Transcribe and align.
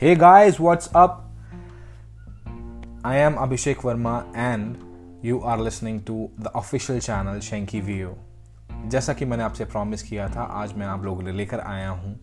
Hey 0.00 0.14
guys, 0.14 0.60
what's 0.60 0.88
up? 0.94 1.28
I 3.04 3.16
am 3.16 3.34
Abhishek 3.34 3.78
Verma 3.78 4.26
and 4.32 4.76
you 5.22 5.40
are 5.42 5.58
listening 5.58 6.04
to 6.04 6.30
the 6.38 6.52
official 6.56 7.00
channel 7.00 7.40
Shanky 7.40 7.80
View. 7.82 8.12
जैसा 8.90 9.12
कि 9.12 9.24
मैंने 9.24 9.42
आपसे 9.42 9.64
promise 9.64 10.02
किया 10.02 10.28
था 10.28 10.42
आज 10.60 10.72
मैं 10.72 10.86
आप 10.86 11.04
लोगों 11.04 11.18
के 11.18 11.24
लिए 11.26 11.34
लेकर 11.34 11.60
आया 11.60 11.88
हूँ 11.90 12.14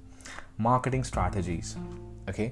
marketing 0.62 1.04
strategies 1.04 1.76
okay 2.30 2.48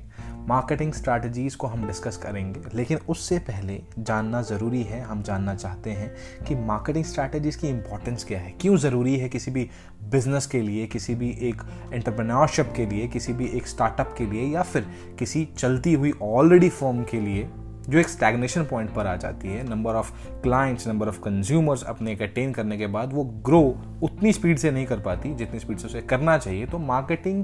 marketing 0.47 0.91
strategies 0.93 1.55
को 1.55 1.67
हम 1.67 1.85
डिस्कस 1.87 2.17
करेंगे, 2.17 2.61
लेकिन 2.73 2.99
उससे 3.09 3.37
पहले 3.39 3.79
जानना 3.99 4.41
ज़रूरी 4.41 4.81
है, 4.83 5.01
हम 5.01 5.21
जानना 5.23 5.55
चाहते 5.55 5.89
हैं 5.89 6.11
कि 6.47 6.55
मार्केटिंग 6.55 7.05
स्ट्रैटेजीज 7.05 7.55
की 7.55 7.67
इंपॉर्टेंस 7.67 8.23
क्या 8.23 8.39
है। 8.39 8.53
क्यों 8.61 8.77
ज़रूरी 8.77 9.15
है 9.17 9.29
किसी 9.29 9.51
भी 9.51 9.69
बिज़नेस 10.03 10.45
के 10.45 10.61
लिए, 10.61 10.85
किसी 10.87 11.15
भी 11.15 11.29
एक 11.41 11.61
एंटरप्रेन्योरशिप 11.93 12.73
के 12.75 12.85
लिए, 12.85 13.07
किसी 13.07 13.33
भी 13.33 13.47
एक 13.47 13.67
स्टार्टअप 13.67 14.15
के 14.17 14.25
लिए, 14.25 14.45
या 14.45 14.61
फिर 14.61 14.87
किसी 15.19 15.47
चलती 15.57 15.93
हुई 15.93 16.13
ऑलरेडी 16.21 16.69
फॉर्म 16.69 17.03
के 17.03 17.19
लिए 17.19 17.49
जो 17.89 17.97
एक 17.99 18.09
स्टैग्नेशन 18.09 18.63
पॉइंट 18.63 18.93
पर 18.93 19.07
आ 19.07 19.15
जाती 19.15 19.47
है। 19.47 19.67
Number 19.69 19.95
of 19.95 20.11
clients 20.43 20.87
number 20.87 21.07
of 21.07 21.19
consumers 21.19 21.83
अपने 21.83 22.11
एक 22.11 22.21
अटेन 22.21 22.51
करने 22.53 22.77
के 22.77 22.87
बाद 22.87 23.13
वो 23.13 23.23
ग्रो 23.45 23.61
उतनी 24.03 24.33
स्पीड 24.33 24.57
से 24.57 24.71
नहीं 24.71 24.85
कर 24.85 24.99
पाती। 24.99 25.33
जितनी 25.35 25.59
स्पीड 25.59 25.77
से 25.77 25.87
उसे 25.87 26.01
करना 26.01 26.37
चाहिए 26.37 26.65
तो 26.65 26.79
मार्केटिंग 26.79 27.43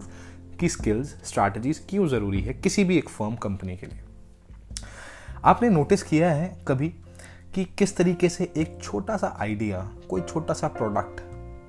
की 0.59 0.69
स्किल्स 0.69 1.07
स्ट्रैटेजीज 1.23 1.85
क्यों 1.89 2.07
ज़रूरी 2.07 2.41
है 2.41 2.53
किसी 2.53 2.83
भी 2.83 2.97
एक 2.97 3.09
फर्म 3.09 3.35
कंपनी 3.35 3.77
के 3.77 3.85
लिए? 3.85 3.99
आपने 5.45 5.69
नोटिस 5.69 6.03
किया 6.03 6.31
है 6.31 6.65
कभी 6.67 6.89
कि 7.55 7.65
किस 7.65 7.97
तरीके 7.97 8.29
से 8.29 8.53
एक 8.57 8.79
छोटा 8.83 9.17
सा 9.17 9.37
आइडिया 9.39 9.91
कोई 10.09 10.21
छोटा 10.21 10.53
सा 10.53 10.67
प्रोडक्ट 10.67 11.21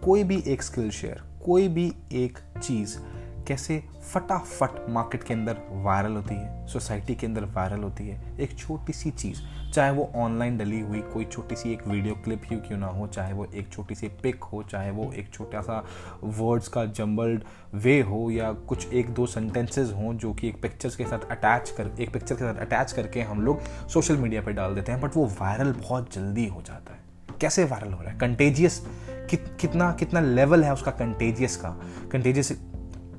कोई 0.05 0.25
भी 0.25 0.43
एक 0.47 0.63
स्किल 0.63 0.91
शेयर 0.91 1.23
कोई 1.45 1.69
भी 1.69 1.93
एक 2.13 2.39
चीज़ 2.63 2.99
कैसे 3.47 3.85
फटाफट 4.15 4.87
मार्केट 4.89 5.23
के 5.23 5.35
अंदर 5.35 5.57
वायरल 5.71 6.13
होती 6.13 6.35
है 6.35 6.67
सोसाइटी 6.67 7.15
के 7.15 7.27
अंदर 7.27 7.45
वायरल 7.45 7.81
होती 7.81 8.09
है? 8.09 8.41
एक 8.41 8.59
छोटी 8.59 8.93
सी 8.93 9.11
चीज़। 9.11 9.39
चाहे 9.75 9.91
वो 9.91 10.11
ऑनलाइन 10.17 10.59
डली 10.59 10.81
हुई 10.81 11.01
कोई 11.01 11.25
छोटी 11.25 11.57
सी 11.57 11.73
एक 11.73 11.87
वीडियो 11.89 12.15
क्लिप 12.15 12.43
ही 12.45 12.57
क्यों 12.57 12.79
ना 12.79 12.87
हो 12.87 13.07
चाहे 13.07 13.33
वो 13.33 13.47
एक 13.55 13.73
छोटी 13.73 13.95
सी 13.95 14.09
पिक 14.09 14.45
हो 14.45 14.63
चाहे 14.63 14.91
वो 14.91 15.13
एक 15.13 15.33
छोटा 15.33 15.61
सा 15.61 15.85
वर्ड्स 16.25 16.69
का 16.69 16.85
जम्बल्ड 16.85 17.43
वे 17.75 18.01
हो 18.01 18.31
या 18.31 18.53
कुछ 18.53 18.93
एक 18.93 19.11
दो 19.11 19.27
सेंटेंसेज 19.27 19.93
हों 19.93 20.15
जो 20.15 20.35
कि 20.35 20.49
एक 20.49 20.63
पिक्चर्स 20.63 20.97
के 20.97 21.05
साथ 21.05 21.31
अटैच 21.31 21.71
कर 21.71 21.91
एक 22.01 22.13
पिक्चर 22.13 22.35
के 22.35 22.45
साथ 22.45 22.61
अटैच 22.61 22.93
करके 22.93 23.23
हम 23.23 23.43
लोग 23.43 23.61
सोशल 23.89 24.17
मीडिया 24.17 24.43
पर 24.43 24.53
डाल 24.53 24.75
देते 24.75 24.93
हैं 24.93 25.01
बट 25.01 25.17
वो 25.17 25.27
वायरल 25.27 25.73
बहुत 25.73 26.15
जल्दी 26.15 26.47
हो 26.47 26.63
जाता 26.63 26.95
है। 26.95 26.99
कैसे 27.41 27.65
वायरल 27.65 27.93
हो 27.93 28.03
रहा 28.03 28.13
है? 28.13 28.19
कंटेजियस 28.19 28.87
कित, 29.31 29.57
कितना 29.61 29.93
कितना 29.93 30.21
लेवल 30.21 30.65
है 30.65 30.73
उसका 30.73 30.91
कंटेजियस 30.91 31.57
का? 31.57 31.81
कंटेजियस 32.13 32.61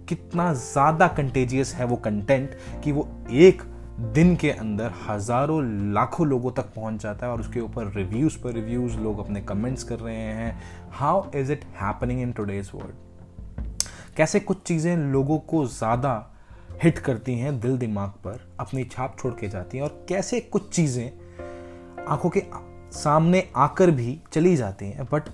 कितना 0.09 0.53
ज़्यादा 0.53 1.07
कंटेजियस 1.07 1.73
है 1.75 1.85
वो 1.85 1.95
कंटेंट 1.95 2.57
कि 2.83 2.91
वो 2.91 3.09
एक 3.31 3.61
दिन 4.03 4.35
के 4.35 4.49
अंदर 4.51 4.91
हज़ारों, 5.07 5.61
लाखों 5.93 6.25
लोगों 6.27 6.51
तक 6.51 6.73
पहुँच 6.75 7.01
जाता 7.01 7.25
है 7.25 7.31
और 7.31 7.39
उसके 7.39 7.59
ऊपर 7.59 7.91
रिव्यूज़ 7.95 8.37
पर 8.37 8.53
रिव्यूज़ 8.53 8.97
लोग 8.97 9.19
अपने 9.19 9.41
कमेंट्स 9.41 9.83
कर 9.83 9.99
रहे 9.99 10.15
हैं। 10.15 10.61
How 10.91 11.23
is 11.35 11.51
it 11.51 11.65
happening 11.81 12.21
in 12.21 12.31
today's 12.31 12.71
world 12.75 13.85
कैसे 14.17 14.39
कुछ 14.39 14.63
चीज़ें 14.63 14.95
लोगों 15.11 15.37
को 15.39 15.65
ज़्यादा 15.67 16.13
हिट 16.83 16.99
करती 16.99 17.37
हैं 17.39 17.59
दिल 17.59 17.77
दिमाग 17.77 18.09
पर, 18.23 18.39
अपनी 18.59 18.83
छाप 18.85 19.15
छोड़ 19.19 19.33
के 19.33 19.47
जाती 19.47 19.77
हैं 19.77 19.83
और 19.83 20.05
कैसे 20.09 20.39
कुछ 20.41 20.69
चीज़ें 20.69 22.05
आँखों 22.07 22.29
के 22.29 22.43
सामने 22.93 23.47
आकर 23.57 23.91
भी 23.91 24.19
चली 24.33 24.55
जाती 24.55 24.85
हैं 24.85 25.05
बट 25.13 25.29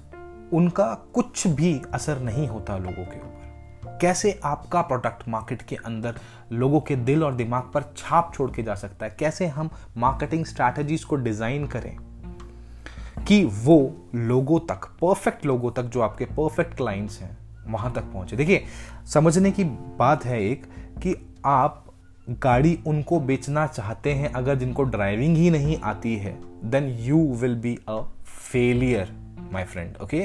उनका 0.53 0.93
कुछ 1.13 1.47
भी 1.47 1.79
असर 1.93 2.19
नहीं 2.19 2.47
होता 2.47 2.77
लोगों 2.77 3.05
के 3.05 3.19
ऊपर। 3.19 3.36
कैसे 4.01 4.39
आपका 4.43 4.81
प्रोडक्ट 4.81 5.27
मार्केट 5.27 5.61
के 5.61 5.75
अंदर 5.75 6.15
लोगों 6.51 6.81
के 6.81 6.95
दिल 6.95 7.23
और 7.23 7.35
दिमाग 7.35 7.71
पर 7.73 7.83
छाप 7.97 8.31
छोड़ 8.35 8.49
के 8.51 8.63
जा 8.63 8.75
सकता 8.75 9.05
है? 9.05 9.15
कैसे 9.19 9.47
हम 9.47 9.69
मार्केटिंग 9.97 10.45
स्ट्रैटेजीज 10.45 11.03
को 11.03 11.15
डिज़ाइन 11.15 11.67
करें 11.67 11.97
कि 13.27 13.43
वो 13.45 13.79
लोगों 14.15 14.59
तक 14.59 14.85
परफेक्ट 15.01 15.45
लोगों 15.45 15.71
तक 15.71 15.83
जो 15.83 16.01
आपके 16.01 16.25
परफेक्ट 16.25 16.75
क्लाइंट्स 16.77 17.19
हैं, 17.21 17.37
वहाँ 17.67 17.93
तक 17.93 18.03
पहुँचे? 18.03 18.35
देखिए, 18.35 18.63
समझने 19.05 19.51
की 19.51 19.63
बात 19.99 20.25
है 20.25 20.41
एक 20.43 20.65
कि 21.03 21.15
आप 21.45 21.83
गाड़ी 22.29 22.79
उनको 22.87 23.19
बेचना 23.19 23.65
चाहते 23.67 24.13
हैं, 24.13 24.31
अगर 24.33 24.55
जिनको 24.55 24.83
ड्राइविंग 24.83 25.37
ही 25.37 25.49
नहीं 25.49 25.79
आती 25.81 26.15
है 26.15 26.37
then 26.71 26.89
you 26.99 27.25
will 27.33 27.55
be 27.55 27.77
a 27.89 28.01
failure 28.51 29.15
my 29.53 29.63
friend 29.63 29.97
okay 29.97 30.21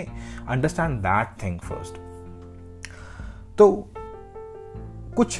understand 0.49 0.99
that 1.00 1.43
thing 1.43 1.59
first 1.61 2.01
तो 3.62 3.89
कुछ 5.17 5.39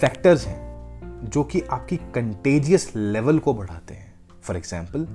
फैक्टर्स 0.00 0.46
हैं 0.46 1.30
जो 1.30 1.44
कि 1.44 1.60
आपकी 1.60 1.96
कंटेजियस 1.96 2.92
लेवल 2.96 3.38
को 3.38 3.54
बढ़ाते 3.54 3.94
हैं। 3.94 4.14
फॉर 4.42 4.56
एग्ज़ाम्पल 4.56 5.06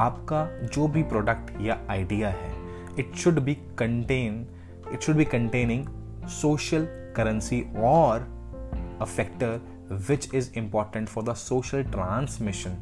आपका 0.00 0.66
जो 0.66 0.88
भी 0.88 1.02
प्रोडक्ट 1.02 1.60
या 1.60 1.78
आइडिया 1.90 2.28
है 2.28 2.50
it 2.98 3.14
should 3.14 3.38
be 3.38 3.54
contain 3.54 4.46
it 4.92 5.00
should 5.00 5.16
be 5.16 5.24
containing 5.24 5.86
social 6.28 6.86
currency 7.16 7.64
और 7.76 8.20
a 9.00 9.04
factor 9.04 9.60
which 10.08 10.34
is 10.34 10.50
important 10.56 11.08
for 11.08 11.24
the 11.24 11.34
social 11.34 11.84
transmission 11.84 12.76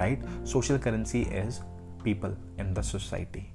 right 0.00 0.46
social 0.46 0.78
currency 0.78 1.20
is 1.20 1.60
people 2.04 2.36
in 2.60 2.74
the 2.74 2.82
society 2.82 3.52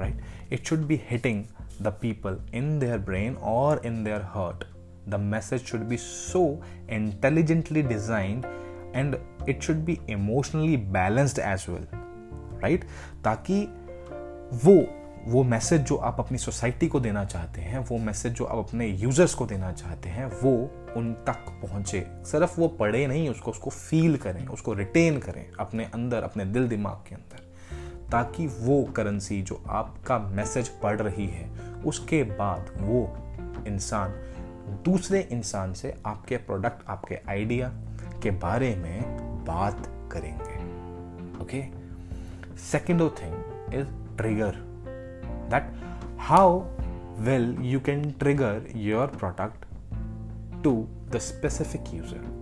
right? 0.00 0.14
It 0.50 0.66
should 0.66 0.88
be 0.88 0.96
hitting 0.96 1.48
the 1.82 1.86
people 1.86 2.38
in 2.54 2.78
their 2.78 2.98
brain 2.98 3.34
और 3.34 3.82
in 3.86 4.04
their 4.04 4.22
heart 4.22 4.64
the 5.08 5.14
message 5.14 5.60
should 5.60 5.80
be 5.80 5.96
so 5.96 6.62
intelligently 6.90 7.82
designed 7.82 8.44
and 8.96 9.16
it 9.48 9.62
should 9.62 9.76
be 9.76 9.98
emotionally 10.10 10.76
balanced 10.76 11.38
as 11.38 11.66
well 11.68 11.86
right 12.62 12.84
ताकि 13.24 13.62
वो 14.64 14.86
वो 15.26 15.42
message 15.42 15.80
जो 15.80 15.96
आप 15.96 16.16
अपनी 16.18 16.38
society 16.38 16.88
को 16.88 17.00
देना 17.00 17.24
चाहते 17.24 17.60
हैं, 17.60 17.78
वो 17.78 17.98
मैसेज 17.98 18.32
जो 18.32 18.44
आप 18.44 18.58
अपने 18.58 18.86
यूज़र्स 18.86 19.34
को 19.34 19.46
देना 19.46 19.72
चाहते 19.72 20.08
हैं, 20.08 20.26
वो 20.26 20.70
उन 20.96 21.12
तक 21.12 21.66
पहुँचे। 21.66 22.06
सिर्फ़ 22.24 22.60
वो 22.60 22.68
पढ़े 22.68 23.06
नहीं, 23.06 23.28
उसको 23.28 23.50
उसको 23.50 23.70
फील 23.70 24.16
करें, 24.16 24.46
उसको 24.46 24.72
रिटेन 24.72 25.18
करें 25.18 25.50
अपने 25.60 25.84
अंदर, 25.84 26.22
अपने 26.22 26.44
दिल 26.44 26.68
दिमाग 26.68 26.92
के 26.92 27.14
अंदर। 27.14 27.38
ताकि 28.10 28.46
वो 28.46 28.84
करेंसी 28.84 29.42
जो 29.42 29.64
आपका 29.68 30.18
मैसेज 30.18 30.68
पढ़ 30.68 31.00
रही 31.00 31.26
है 31.26 31.67
उसके 31.86 32.22
बाद 32.22 32.72
वो 32.80 33.02
इंसान, 33.66 34.10
दूसरे 34.84 35.20
इंसान 35.32 35.72
से 35.72 35.94
आपके 36.06 36.36
प्रोडक्ट 36.36 36.88
आपके 36.88 37.18
आइडिया 37.28 37.68
के 38.22 38.30
बारे 38.30 38.74
में 38.76 39.44
बात 39.44 39.86
करेंगे। 40.12 40.56
Okay 41.42 41.62
second 42.58 43.00
thing 43.00 43.74
is 43.74 43.88
trigger 44.16 44.56
that 45.50 45.72
how 46.18 46.60
well 47.18 47.56
you 47.60 47.80
can 47.80 48.10
trigger 48.10 48.66
your 48.76 49.06
product 49.06 49.64
to 50.64 50.88
the 51.10 51.18
specific 51.18 51.94
user 51.94 52.36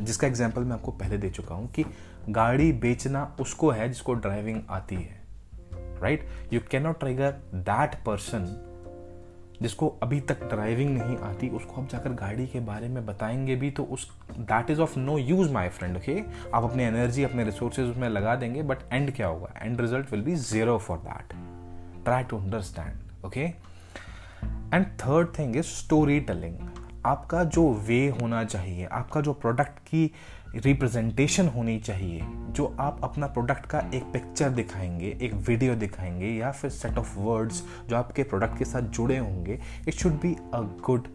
जिसका 0.00 0.26
एग्ज़ाम्पल 0.26 0.62
मैं 0.62 0.72
आपको 0.72 0.92
पहले 0.92 1.18
दे 1.18 1.30
चुका 1.30 1.54
हूँ 1.54 1.70
कि 1.72 1.84
गाड़ी 2.30 2.72
बेचना 2.72 3.36
उसको 3.40 3.70
है 3.70 3.88
जिसको 3.88 4.14
ड्राइविंग 4.14 4.60
आती 4.70 4.96
है। 4.96 5.23
Right 6.04 6.52
you 6.52 6.60
can 6.70 6.82
not 6.82 7.00
trigger 7.00 7.30
that 7.54 7.94
person 8.04 8.70
जिसको 9.62 9.88
अभी 10.02 10.18
तक 10.20 10.42
ड्राइविंग 10.44 10.90
नहीं 10.98 11.16
आती, 11.18 11.48
उसको 11.48 11.80
आप 11.80 11.88
जाकर 11.88 12.12
गाड़ी 12.12 12.46
के 12.46 12.60
बारे 12.60 12.88
में 12.88 13.04
बताएँगे 13.06 13.56
भी 13.56 13.70
तो 13.70 13.84
उस 13.84 14.08
that 14.30 14.70
is 14.70 14.80
of 14.80 14.98
no 14.98 15.18
use 15.18 15.52
my 15.52 15.68
friend 15.68 15.96
okay 15.96 16.18
आप 16.54 16.64
अपनी 16.64 16.82
एनर्जी 16.82 17.24
अपने 17.24 17.44
रिसोर्सेज 17.44 17.90
उसमें 17.90 18.08
लगा 18.08 18.34
देंगे 18.36 18.62
बट 18.62 18.78
एंड 18.92 19.14
क्या 19.14 19.26
होगा? 19.26 19.52
End 19.62 19.80
result 19.80 20.12
will 20.12 20.22
be 20.22 20.34
zero 20.36 20.78
for 20.78 20.98
that 20.98 21.32
try 22.04 22.24
to 22.24 22.38
understand 22.38 23.24
okay 23.26 23.44
and 24.74 24.86
third 25.00 25.38
thing 25.38 25.56
is 25.56 25.66
story 25.66 26.20
telling 26.20 26.56
आपका 27.06 27.44
जो 27.44 27.68
वे 27.86 28.06
होना 28.22 28.44
चाहिए, 28.44 28.84
आपका 28.84 29.20
जो 29.20 29.32
प्रोडक्ट 29.32 29.78
की 29.78 30.10
रिप्रेजेंटेशन 30.56 31.48
होनी 31.48 31.78
चाहिए, 31.78 32.20
जो 32.24 32.64
आप 32.80 33.00
अपना 33.04 33.26
प्रोडक्ट 33.26 33.66
का 33.66 33.78
एक 33.94 34.02
पिक्चर 34.12 34.50
दिखाएँगे, 34.50 35.16
एक 35.22 35.34
वीडियो 35.48 35.74
दिखाएँगे, 35.74 36.26
या 36.26 36.50
फिर 36.50 36.70
सेट 36.70 36.98
ऑफ़ 36.98 37.18
वर्ड्स 37.18 37.62
जो 37.88 37.96
आपके 37.96 38.22
प्रोडक्ट 38.22 38.58
के 38.58 38.64
साथ 38.64 38.90
जुड़े 38.90 39.18
होंगे 39.18 39.60
it 39.88 39.94
should 39.94 40.20
be 40.20 40.34
a 40.54 40.60
good 40.84 41.08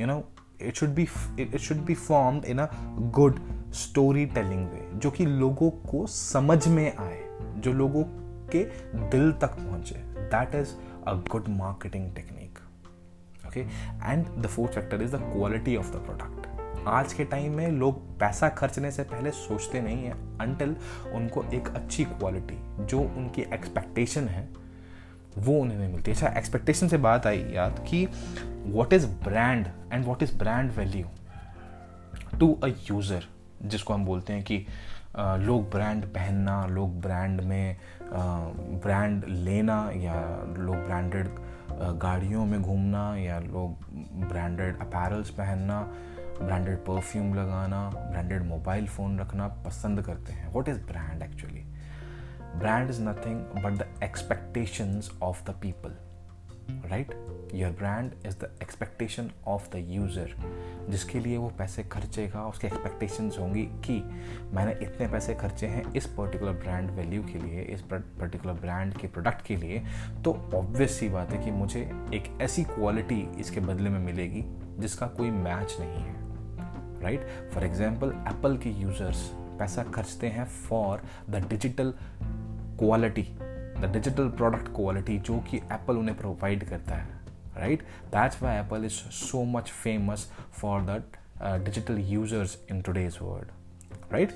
you 0.00 0.06
know 0.06 0.22
it 0.62 0.76
should 0.76 0.94
be 0.94 1.06
it 1.40 1.56
should 1.56 1.84
be 1.84 1.94
formed 1.94 2.44
in 2.44 2.58
a 2.58 2.68
good 3.14 3.40
story 3.74 4.26
telling 4.26 4.68
way 4.68 4.88
जो 4.94 5.10
कि 5.10 5.26
लोगों 5.26 5.70
को 5.70 6.06
समझ 6.06 6.66
में 6.68 6.96
आए, 6.96 7.22
जो 7.56 7.72
लोगों 7.72 8.04
के 8.48 8.64
दिल 9.08 9.32
तक 9.32 9.56
पहुँचे। 9.56 9.94
That 10.34 10.54
is 10.54 10.74
a 11.06 11.14
good 11.30 11.48
marketing 11.48 12.12
technique 12.14 12.58
okay 13.46 13.60
and 13.60 14.26
the 14.42 14.46
fourth 14.46 14.72
factor 14.72 15.02
is 15.02 15.16
the 15.16 15.20
quality 15.32 15.76
of 15.76 15.92
the 15.92 16.04
product 16.06 16.37
आज 16.88 17.12
के 17.12 17.24
टाइम 17.24 17.54
में 17.54 17.70
लोग 17.70 18.00
पैसा 18.20 18.48
खर्चने 18.48 18.90
से 18.90 19.02
पहले 19.04 19.30
सोचते 19.30 19.80
नहीं 19.80 20.04
हैं 20.04 20.38
अनटिल 20.40 20.74
उनको 21.14 21.44
एक 21.54 21.68
अच्छी 21.68 22.04
क्वालिटी 22.04 22.58
जो 22.80 23.00
उनकी 23.00 23.42
एक्सपेक्टेशन 23.54 24.28
है, 24.28 24.48
वो 25.38 25.58
उन्हें 25.60 25.78
नहीं 25.78 25.92
मिलती। 25.92 26.10
अच्छा 26.10 26.28
एक्सपेक्टेशन 26.38 26.88
से 26.88 26.96
बात 26.98 27.26
आई 27.26 27.44
याद 27.54 27.84
कि 27.88 28.06
what 28.66 28.92
is 28.92 29.06
brand 29.24 29.66
and 29.92 30.04
what 30.04 30.22
is 30.22 30.36
brand 30.38 30.70
value 30.72 31.06
to 32.40 32.52
a 32.54 32.68
user 32.90 33.24
जिसको 33.62 33.94
हम 33.94 34.04
बोलते 34.04 34.32
हैं 34.32 34.42
कि 34.42 34.64
लोग 35.18 35.70
ब्रांड 35.70 36.04
पहनना, 36.04 36.64
लोग 36.66 37.00
ब्रांड 37.00 37.40
में 37.40 37.76
ब्रांड 38.82 39.24
लेना, 39.28 39.90
या 39.94 40.14
लोग 40.58 40.76
ब्रांडेड 40.76 41.28
गाड़ियों 42.02 42.44
में 42.46 42.60
घूमना, 42.62 43.16
या 43.16 43.38
लोग 43.40 44.28
ब्रांडेड 44.28 44.78
अपैरल्स 44.80 45.30
पहनना 45.30 45.80
ब्रांडेड 46.42 46.76
परफ्यूम 46.78 47.34
लगाना, 47.34 47.88
ब्रांडेड 47.90 48.42
मोबाइल 48.42 48.86
फ़ोन 48.86 49.18
रखना 49.20 49.48
पसंद 49.64 50.02
करते 50.02 50.32
हैं। 50.32 50.52
What 50.52 50.68
is 50.68 50.80
brand 50.82 51.22
actually 51.22 51.64
brand 52.58 52.90
is 52.90 53.00
nothing 53.02 53.64
but 53.64 53.78
the 53.78 53.88
expectations 54.02 55.10
of 55.22 55.44
the 55.44 55.54
people 55.62 55.96
right 56.88 57.12
your 57.54 57.70
brand 57.70 58.10
is 58.26 58.36
the 58.38 58.50
expectation 58.62 59.30
of 59.48 59.68
the 59.72 59.84
user 59.88 60.34
जिसके 60.90 61.20
लिए 61.20 61.36
वो 61.36 61.48
पैसे 61.58 61.82
खर्चेगा। 61.84 62.42
उसके 62.46 62.66
एक्सपेक्टेशंस 62.66 63.38
होंगी 63.38 63.62
कि 63.86 63.98
मैंने 64.54 64.72
इतने 64.82 65.08
पैसे 65.08 65.34
खर्चे 65.34 65.66
हैं 65.66 65.92
इस 65.92 66.06
पर्टिकुलर 66.06 66.52
ब्रांड 66.52 66.90
वैल्यू 66.90 67.22
के 67.22 67.38
लिए, 67.38 67.62
इस 67.62 67.82
पर्टिकुलर 67.82 68.54
ब्रांड 68.54 68.94
के 68.94 69.06
प्रोडक्ट 69.06 69.46
के 69.46 69.56
लिए। 69.56 69.82
तो 70.24 70.32
ऑब्वियस 70.54 70.98
सी 70.98 71.08
बात 71.08 71.32
है 71.32 71.44
कि 71.44 71.50
मुझे 71.50 71.80
एक 72.14 72.38
ऐसी 72.42 72.64
क्वालिटी 72.64 73.20
इसके 73.40 73.60
बदले 73.60 73.90
में 73.90 73.98
मिलेगी 73.98 74.44
जिसका 74.78 75.06
कोई 75.06 75.30
मैच 75.30 75.76
नहीं 75.80 76.02
है। 76.02 76.27
राइट 77.02 77.26
फॉर 77.52 77.64
एग्ज़ाम्पल 77.64 78.14
एप्पल 78.28 78.56
के 78.56 78.70
यूज़र्स 78.80 79.28
पैसा 79.58 79.82
खर्चते 79.94 80.26
हैं 80.28 80.44
for 80.68 81.02
the 81.30 81.44
digital 81.48 81.92
quality 82.78 83.22
the 83.80 83.90
digital 83.92 84.28
product 84.30 84.68
quality 84.76 85.18
जो 85.20 85.38
कि 85.50 85.56
एप्पल 85.56 85.96
उन्हें 85.96 86.16
प्रोवाइड 86.18 86.68
करता 86.68 86.94
है 86.94 87.16
right 87.56 87.82
that's 88.12 88.42
why 88.42 88.56
Apple 88.56 88.84
is 88.84 89.00
so 89.14 89.44
much 89.48 89.70
famous 89.74 90.30
for 90.52 90.80
that 90.82 91.16
digital 91.64 91.98
users 92.08 92.58
in 92.70 92.80
today's 92.82 93.18
world 93.22 94.12
right 94.12 94.32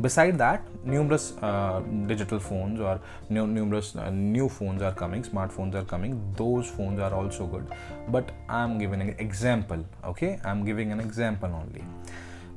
beside 0.00 0.38
that 0.38 0.62
numerous 0.84 1.34
uh, 1.42 1.80
digital 2.06 2.38
phones 2.38 2.80
or 2.80 3.00
new, 3.28 3.46
numerous 3.46 3.94
uh, 3.96 4.10
new 4.10 4.48
phones 4.48 4.82
are 4.82 4.94
coming 4.94 5.22
smartphones 5.22 5.74
are 5.74 5.84
coming 5.84 6.18
those 6.36 6.68
phones 6.68 7.00
are 7.00 7.14
also 7.14 7.46
good 7.46 7.66
but 8.08 8.32
i'm 8.48 8.78
giving 8.78 9.00
an 9.00 9.14
example 9.18 9.84
okay 10.04 10.38
i'm 10.44 10.64
giving 10.64 10.92
an 10.92 11.00
example 11.00 11.50
only 11.52 11.84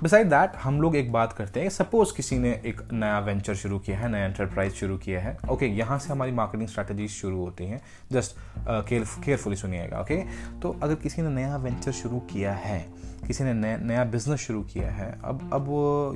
beside 0.03 0.29
that 0.29 0.55
हम 0.55 0.79
लोग 0.81 0.95
एक 0.95 1.11
बात 1.11 1.33
करते 1.33 1.61
हैं 1.61 1.69
suppose 1.69 2.13
किसी 2.15 2.37
ने 2.37 2.49
एक 2.65 2.81
नया 2.93 3.19
वेंचर 3.19 3.55
शुरू 3.55 3.77
किया 3.79 3.97
है 3.97 4.09
नया 4.11 4.25
एंटरप्राइज 4.25 4.73
शुरू 4.73 4.97
किया 4.97 5.19
है 5.21 5.35
ओके 5.35 5.65
okay, 5.65 5.77
यहाँ 5.77 5.97
से 5.99 6.11
हमारी 6.11 6.31
मार्केटिंग 6.31 6.69
स्ट्रैटेजीज 6.69 7.11
शुरू 7.11 7.37
होती 7.37 7.65
हैं 7.65 7.81
जस्ट 8.11 8.35
केयरफुली 8.67 9.55
सुनिएगा 9.55 9.99
ओके 9.99 10.17
तो 10.61 10.75
अगर 10.83 10.95
किसी 10.95 11.21
ने 11.21 11.29
नया 11.29 11.57
वेंचर 11.57 11.91
शुरू 11.91 12.19
किया 12.33 12.53
है 12.53 12.85
किसी 13.27 13.43
ने 13.43 13.53
नया 13.53 13.77
नया 13.77 14.03
बिज़नेस 14.03 14.39
शुरू 14.39 14.61
किया 14.63 14.91
है, 14.91 15.09
अब 15.23 15.49
अब 15.53 15.67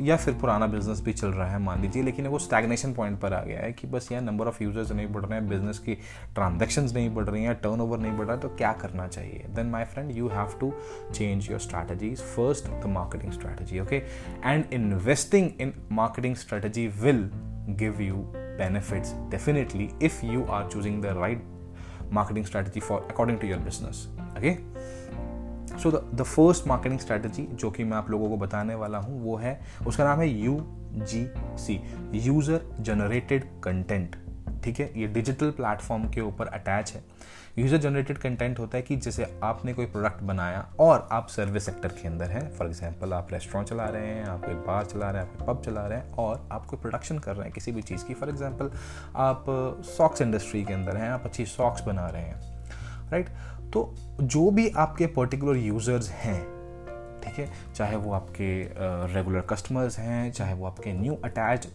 या 0.02 0.18
फिर 0.18 0.34
पुराना 0.34 0.68
बिज़नेस 0.68 1.02
भी 1.02 1.14
चल 1.14 1.28
रहा 1.28 1.48
है, 1.52 1.60
मान 1.60 1.82
लीजिए, 1.82 2.04
लेकिन 2.04 2.28
वो 2.28 2.40
स्टैगनेशन 2.40 2.94
पॉइंट 2.94 3.20
पर 3.20 3.34
आ 3.34 3.42
गया 3.44 3.60
है 3.60 3.72
कि 3.72 3.88
बस 3.88 4.12
यार 4.12 4.22
नंबर 4.22 4.48
ऑफ़ 4.48 4.64
यूज़र्स 4.64 4.92
नहीं 4.92 5.08
बढ़ 5.08 5.26
रहे 5.26 5.40
हैं 5.40 5.50
बिज़नेस 5.50 5.80
की 5.80 5.96
ट्रांजेक्शन 6.36 6.90
नहीं 6.94 7.10
बढ़ 7.16 7.26
रही 7.26 7.44
हैं 7.44 7.56
टर्न 7.56 7.82
ओवर 7.82 8.00
नहीं 8.00 8.18
बढ़ 8.18 8.26
रहा 8.26 8.36
है 8.36 8.42
तो 8.42 8.50
क्या 8.50 8.72
करना 8.74 9.08
चाहिए? 9.08 9.46
Then 9.56 9.66
my 9.66 9.84
friend 9.84 10.12
you 10.12 10.28
have 10.28 10.58
to 10.60 10.74
change 11.14 11.52
your 11.52 11.60
strategies 11.60 12.22
first 12.36 12.68
the 12.84 12.86
marketing 12.88 13.32
strategy 13.32 13.80
okay 13.80 14.04
and 14.46 14.74
investing 14.74 15.50
in 15.62 15.74
marketing 15.92 16.36
strategy 16.36 16.88
will 17.04 17.30
give 17.80 18.00
you 18.02 18.20
benefits, 18.60 19.10
definitely, 19.32 19.84
if 20.06 20.16
you 20.24 20.44
are 20.54 20.62
choosing 20.70 20.96
the 21.02 21.12
right 21.14 21.42
marketing 22.12 22.46
strategy 22.46 22.80
for, 22.80 22.98
according 23.10 23.38
to 23.40 23.50
your 23.50 23.60
business, 23.66 24.08
okay? 24.38 24.54
So 25.78 25.92
the 25.92 26.24
first 26.24 26.68
marketing 26.68 27.00
strategy 27.00 27.48
जो 27.54 27.72
कि 27.72 27.84
मैं 27.84 27.98
आप 27.98 28.10
लोगों 28.10 28.30
को 28.30 28.38
बताने 28.38 28.76
वाला 28.76 28.98
हूँ, 28.98 29.22
वो 29.24 29.38
है, 29.38 29.60
उसका 29.88 30.04
नाम 30.04 30.20
है 30.20 30.30
U 30.30 30.60
G 30.94 31.28
C 31.58 31.82
user 32.18 32.62
generated 32.80 33.44
content 33.64 34.16
ठीक 34.64 34.80
है? 34.80 34.92
ये 34.98 35.08
डिजिटल 35.08 35.52
प्लेटफॉर्म 35.52 36.08
के 36.10 36.22
ऊपर 36.22 36.48
अटैच 36.48 36.92
है। 36.94 37.04
यूज़र 37.60 37.78
जनरेटेड 37.78 38.18
कंटेंट 38.18 38.60
होता 38.60 38.78
है 38.78 38.84
कि 38.84 38.96
जैसे 38.96 39.28
आपने 39.44 39.74
कोई 39.74 39.86
प्रोडक्ट 39.86 40.24
बनाया 40.24 40.66
और 40.80 41.08
आप 41.12 41.28
सर्विस 41.28 41.66
सेक्टर 41.66 41.90
के 41.92 42.08
अंदर 42.08 42.30
हैं। 42.30 42.42
फॉर 42.58 42.68
एग्जांपल 42.68 43.14
आप 43.14 43.28
रेस्टोरेंट 43.34 43.70
चला 43.70 43.86
रहे 43.86 44.08
हैं, 44.08 44.26
आप 44.26 44.46
कोई 44.46 44.54
बार 44.68 44.86
चला 44.86 45.10
रहे 45.12 45.24
हैं, 45.24 45.32
आप 45.32 45.46
पब 45.48 45.62
चला 45.66 45.86
रहे 45.88 46.00
हैं 46.00 46.14
और 46.16 46.48
आप 46.52 46.66
कोई 46.66 46.80
प्रोडक्शन 46.80 47.20
कर 47.20 47.36
रहे 47.36 47.44
हैं 47.44 47.54
किसी 47.54 47.72
भी 47.72 47.82
चीज़ 47.82 48.06
की। 48.06 48.14
फॉर 48.14 48.30
एग्जांपल 48.30 48.72
आप 49.18 49.46
सॉक्स 49.88 50.22
इंडस्ट्री 50.22 50.64
के 50.64 50.74
अंदर 50.74 50.98
हैं, 50.98 51.10
आप 51.10 51.26
अच्छी 51.26 51.46
सॉक्स 51.48 51.82
बना 51.84 52.08
रहे 52.08 52.22
हैं 52.22 52.58
राइट 53.12 53.30
तो 53.74 53.94
जो 54.22 54.50
भी 54.52 54.70
आपके 54.70 55.08
पर्टिकुलर 55.08 55.58
यूज़र्स 55.58 56.10
हैं, 56.12 56.42
ठीक 57.24 57.40
है, 57.40 57.48
चाहे 57.76 57.96
वो 57.96 58.12
आपके 58.14 58.52
रेगुलर 59.14 59.42
कस्टमर्स 59.50 59.98
हैं, 60.00 60.32
चाहे 60.32 60.54
वो 60.54 60.66
आपके 60.66 60.94
न्यू 60.94 61.18
अटैच 61.26 61.68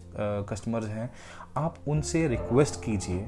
कस्टमर्स 0.49 0.87
हैं, 0.87 1.09
आप 1.57 1.75
उनसे 1.87 2.27
रिक्वेस्ट 2.27 2.83
कीजिए 2.83 3.27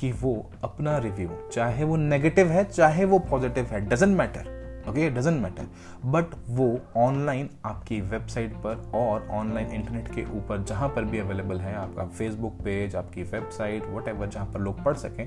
कि 0.00 0.10
वो 0.12 0.34
अपना 0.64 0.96
रिव्यू 0.98 1.30
चाहे 1.52 1.84
वो 1.84 1.96
नेगेटिव 1.96 2.46
है, 2.46 2.64
चाहे 2.64 3.04
वो 3.04 3.18
पॉजिटिव 3.18 3.64
है 3.64 3.80
doesn't 3.88 4.16
matter 4.18 4.56
okay 4.88 5.08
doesn't 5.10 5.40
matter 5.42 5.66
but 6.04 6.34
वो 6.48 6.68
ऑनलाइन 6.96 7.48
आपकी 7.66 8.00
वेबसाइट 8.02 8.52
पर 8.64 8.90
और 8.94 9.26
ऑनलाइन 9.30 9.70
इंटरनेट 9.70 10.08
के 10.14 10.24
ऊपर 10.36 10.62
जहाँ 10.62 10.88
पर 10.88 11.04
भी 11.04 11.18
अवेलेबल 11.18 11.60
है, 11.60 11.74
आपका 11.74 12.04
फेसबुक 12.08 12.52
पेज 12.64 12.96
आपकी 12.96 13.22
वेबसाइट 13.24 13.86
वट 13.86 14.30
जहाँ 14.30 14.46
पर 14.46 14.60
लोग 14.60 14.82
पढ़ 14.84 14.96
सकें, 14.96 15.26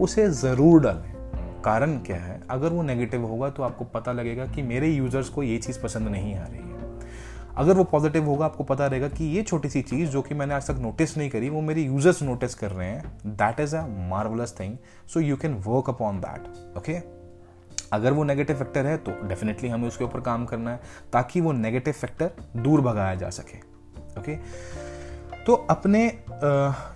उसे 0.00 0.28
ज़रूर 0.32 0.82
डालें। 0.82 1.23
कारण 1.64 1.98
क्या 1.98 2.16
है? 2.16 2.40
अगर 2.50 2.68
वो 2.68 2.82
नेगेटिव 2.82 3.24
होगा 3.24 3.48
तो 3.50 3.62
आपको 3.62 3.84
पता 3.84 4.12
लगेगा 4.12 4.46
कि 4.46 4.62
मेरे 4.62 4.88
यूज़र्स 4.88 5.28
को 5.28 5.42
ये 5.42 5.58
चीज़ 5.58 5.80
पसंद 5.82 6.08
नहीं 6.08 6.34
आ 6.36 6.44
रही 6.44 6.58
है। 6.58 6.72
अगर 7.56 7.76
वो 7.76 7.84
पॉजिटिव 7.84 8.24
होगा, 8.24 8.44
आपको 8.44 8.64
पता 8.64 8.86
रहेगा 8.86 9.08
कि 9.08 9.24
ये 9.26 9.42
छोटी 9.42 9.68
सी 9.68 9.82
चीज़ 9.82 10.10
जो 10.10 10.22
कि 10.22 10.34
मैंने 10.34 10.54
आज 10.54 10.70
तक 10.70 10.78
नोटिस 10.78 11.16
नहीं 11.18 11.30
करी, 11.30 11.48
वो 11.48 11.60
मेरे 11.60 11.82
यूज़र्स 11.82 12.22
नोटिस 12.22 12.54
कर 12.54 12.70
रहे 12.70 12.88
हैं। 12.88 13.18
That 13.26 13.60
is 13.60 13.76
a 13.76 13.86
marvellous 14.10 14.54
thing 14.60 14.76
so 15.14 15.20
you 15.20 15.36
can 15.36 15.54
work 15.66 15.90
upon 15.90 16.18
that 16.20 16.76
okay 16.78 16.98
अगर 17.92 18.12
वो 18.12 18.24
नेगेटिव 18.24 18.56
फैक्टर 18.56 18.86
है 18.86 18.96
तो 18.98 19.12
डेफिनेटली 19.28 19.68
हमें 19.68 19.86
उसके 19.88 20.04
ऊपर 20.04 20.20
काम 20.20 20.44
करना 20.46 20.70
है, 20.70 20.80
ताकि 21.12 21.40
वो 21.40 21.52
नेगेटिव 21.52 21.94
फैक्टर 21.94 22.30
दूर 22.56 22.80
भगाया 22.80 23.14
जा 23.14 23.30
सके 23.30 23.58
ओके 24.20 24.36
तो 25.46 25.54
अपने 25.70 26.04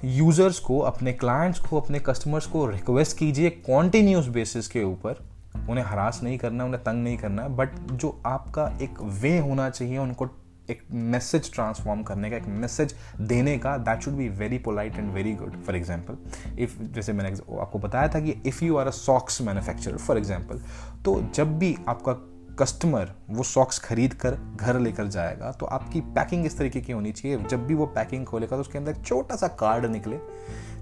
यूज़र्स 0.06 0.58
को, 0.58 0.78
अपने 0.80 1.12
क्लाइंट्स 1.12 1.60
को, 1.60 1.80
अपने 1.80 1.98
कस्टमर्स 2.00 2.46
को 2.46 2.66
रिक्वेस्ट 2.66 3.16
कीजिए 3.18 3.50
कॉन्टीन्यूस 3.66 4.26
बेसिस 4.28 4.68
के 4.68 4.82
ऊपर। 4.84 5.24
उन्हें 5.70 5.84
हरास 5.84 6.20
नहीं 6.22 6.38
करना, 6.38 6.64
उन्हें 6.64 6.82
तंग 6.82 7.04
नहीं 7.04 7.16
करना 7.18 7.46
बट 7.50 7.78
जो 7.92 8.20
आपका 8.26 8.66
एक 8.82 9.00
वे 9.22 9.38
होना 9.38 9.68
चाहिए, 9.70 9.98
उनको 9.98 10.28
एक 10.70 10.82
मैसेज 10.92 11.52
ट्रांसफॉर्म 11.52 12.02
करने 12.02 12.30
का, 12.30 12.36
एक 12.36 12.46
मैसेज 12.46 12.94
देने 13.20 13.56
का 13.58 13.76
that 13.78 14.02
should 14.02 14.14
be 14.14 14.28
very 14.38 14.58
polite 14.58 14.96
and 14.98 15.12
very 15.12 15.32
good 15.34 15.62
for 15.66 15.76
example 15.76 16.16
if 16.62 16.82
जैसे 16.94 17.12
मैंने 17.12 17.30
आपको 17.60 17.78
बताया 17.78 18.08
था 18.08 18.20
कि 18.20 18.34
if 18.46 18.64
you 18.64 18.76
are 18.76 18.86
a 18.86 18.90
socks 18.90 19.40
manufacturer 19.42 19.96
for 19.96 20.18
example 20.18 20.60
तो 21.04 21.20
जब 21.34 21.58
भी 21.58 21.76
आपका 21.88 22.12
कस्टमर 22.58 23.12
वो 23.30 23.42
सॉक्स 23.42 23.78
खरीद 23.78 24.14
कर 24.14 24.34
घर 24.56 24.78
लेकर 24.78 25.06
जाएगा 25.06 25.50
तो 25.52 25.66
आपकी 25.66 26.00
पैकिंग 26.00 26.46
इस 26.46 26.56
तरीके 26.58 26.80
की 26.80 26.92
होनी 26.92 27.12
चाहिए। 27.12 27.38
जब 27.40 27.66
भी 27.66 27.74
वो 27.74 27.86
पैकिंग 27.86 28.24
खोलेगा 28.26 28.56
तो 28.56 28.60
उसके 28.60 28.78
अंदर 28.78 28.92
एक 28.92 29.04
छोटा 29.04 29.36
सा 29.36 29.48
कार्ड 29.60 29.86
निकले, 29.86 30.18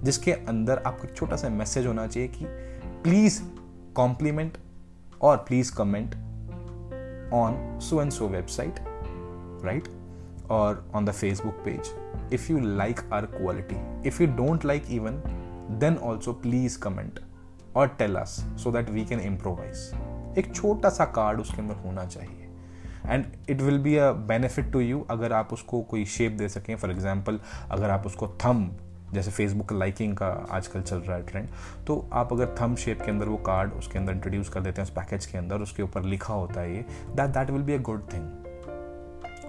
जिसके 0.03 0.31
अंदर 0.31 0.81
आपको 0.85 1.07
छोटा 1.07 1.35
सा 1.35 1.49
मैसेज 1.49 1.85
होना 1.85 2.07
चाहिए 2.07 2.29
कि 2.29 2.45
प्लीज़ 3.03 3.41
कॉम्प्लीमेंट 3.95 4.57
और 5.21 5.37
please 5.37 5.73
comment 5.75 6.15
on 7.33 7.79
so 7.79 8.01
and 8.01 8.11
so 8.11 8.27
website 8.27 8.79
right 9.65 9.87
और 10.51 10.85
on 10.95 11.05
the 11.05 11.11
Facebook 11.11 11.61
page 11.65 12.33
if 12.33 12.51
you 12.51 12.59
like 12.59 12.99
our 13.13 13.25
quality 13.25 14.07
if 14.07 14.21
you 14.23 14.27
don't 14.35 14.65
like 14.65 14.91
even 14.91 15.21
then 15.79 15.97
also 15.97 16.33
please 16.33 16.79
comment 16.79 17.19
और 17.75 17.87
tell 17.87 18.15
us 18.15 18.39
so 18.63 18.71
that 18.71 18.89
we 18.89 19.05
can 19.05 19.19
improvise 19.19 19.91
एक 20.37 20.53
छोटा 20.55 20.89
सा 20.89 21.05
card 21.13 21.39
उसके 21.39 21.61
अंदर 21.61 21.75
होना 21.75 22.05
चाहिए। 22.05 22.49
And 23.05 23.25
it 23.49 23.61
will 23.61 23.77
be 23.79 23.95
a 23.95 24.11
benefit 24.29 24.71
to 24.71 24.79
you 24.79 25.05
अगर 25.09 25.33
आप 25.33 25.53
उसको 25.53 25.81
कोई 25.83 26.05
शेप 26.07 26.31
दे 26.31 26.49
सकें। 26.49 26.75
फॉर 26.75 26.91
एग्ज़ाम्पल 26.91 27.39
अगर 27.71 27.89
आप 27.89 28.05
उसको 28.05 28.27
थम 28.45 28.69
जैसे 29.13 29.31
फेसबुक 29.31 29.71
लाइकिंग 29.73 30.15
का 30.17 30.27
आजकल 30.51 30.81
चल 30.81 30.97
रहा 30.97 31.17
है 31.17 31.25
ट्रेंड 31.25 31.47
तो 31.87 32.09
आप 32.13 32.33
अगर 32.33 32.55
थम 32.61 32.75
शेप 32.75 33.01
के 33.01 33.11
अंदर 33.11 33.25
वो 33.25 33.37
कार्ड 33.45 33.73
उसके 33.73 33.99
अंदर 33.99 34.13
इंट्रोड्यूस 34.13 34.49
कर 34.49 34.61
देते 34.61 34.81
हैं 34.81 34.87
उस 34.87 34.93
पैकेज 34.95 35.25
के 35.25 35.37
अंदर, 35.37 35.61
उसके 35.61 35.83
ऊपर 35.83 36.03
लिखा 36.03 36.33
होता 36.33 36.61
है 36.61 36.75
ये 36.75 36.85
that 37.07 37.29
that 37.29 37.51
will 37.51 37.61
be 37.61 37.73
a 37.73 37.81
good 37.81 38.03
thing 38.13 38.46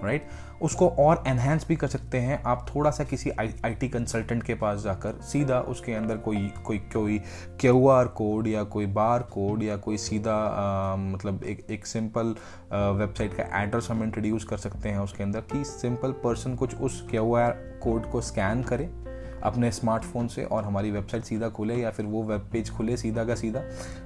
right 0.03 0.27
उसको 0.61 0.89
और 0.89 1.23
एनहेंस 1.27 1.67
भी 1.67 1.75
कर 1.75 1.87
सकते 1.87 2.17
हैं। 2.17 2.43
आप 2.43 2.65
थोड़ा 2.75 2.91
सा 2.91 3.03
किसी 3.03 3.29
आई 3.29 3.73
टी 3.73 3.89
कंसल्टेंट 3.89 4.43
के 4.43 4.53
पास 4.53 4.79
जाकर 4.79 5.21
सीधा 5.21 5.59
उसके 5.59 5.93
अंदर 5.93 6.17
कोई 6.17 6.51
कोई 6.65 6.77
कोई 6.77 7.21
क्यू 7.59 7.87
आर 7.87 8.07
कोड 8.07 8.47
या 8.47 8.63
कोई 8.63 8.85
बार 8.85 9.23
कोड 9.23 9.63
या 9.63 9.77
कोई 9.77 9.97
सीधा 9.97 10.35
आ, 10.35 10.95
मतलब 10.95 11.43
एक 11.43 11.67
एक 11.69 11.85
सिंपल 11.85 12.35
वेबसाइट 12.73 13.33
का 13.33 13.63
एड्रेस 13.63 13.87
हम 13.91 14.03
इंट्रोड्यूस 14.03 14.43
कर 14.43 14.57
सकते 14.57 14.89
हैं 14.89 14.99
उसके 14.99 15.23
अंदर 15.23 15.39
कि 15.39 15.63
सिंपल 15.63 16.11
पर्सन 16.11 16.55
कुछ 16.55 16.75
उस 16.75 17.07
क्यू 17.09 17.33
आर 17.33 17.51
कोड 17.83 18.11
को 18.11 18.21
स्कैन 18.21 18.63
करे 18.63 19.09
अपने 19.43 19.71
स्मार्टफ़ोन 19.71 20.27
से 20.27 20.43
और 20.43 20.63
हमारी 20.63 20.91
वेबसाइट 20.91 21.23
सीधा 21.23 21.49
खुले 21.49 21.75
या 21.75 21.91
फिर 21.91 22.05
वो 22.05 22.23
वेब 22.23 22.49
पेज 22.51 22.69
खुले 22.69 22.97
सीधा 22.97 23.25
का 23.25 23.35
सीधा 23.35 23.61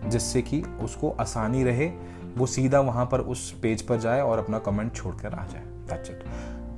जिससे 0.10 0.42
कि 0.42 0.62
उसको 0.62 1.10
आसानी 1.10 1.64
रहे 1.64 1.92
वो 2.38 2.46
सीधा 2.48 2.80
वहाँ 2.82 3.06
पर 3.06 3.20
उस 3.22 3.52
पेज 3.62 3.82
पर 3.82 4.00
जाए 4.00 4.22
और 4.22 4.40
अपना 4.40 4.60
कमेंट 4.62 4.94
छोड़ 4.96 5.16
कर 5.16 5.34
आ 5.34 5.46
जाए। 5.46 5.64
दैट्स 5.90 6.10
इट 6.10 6.24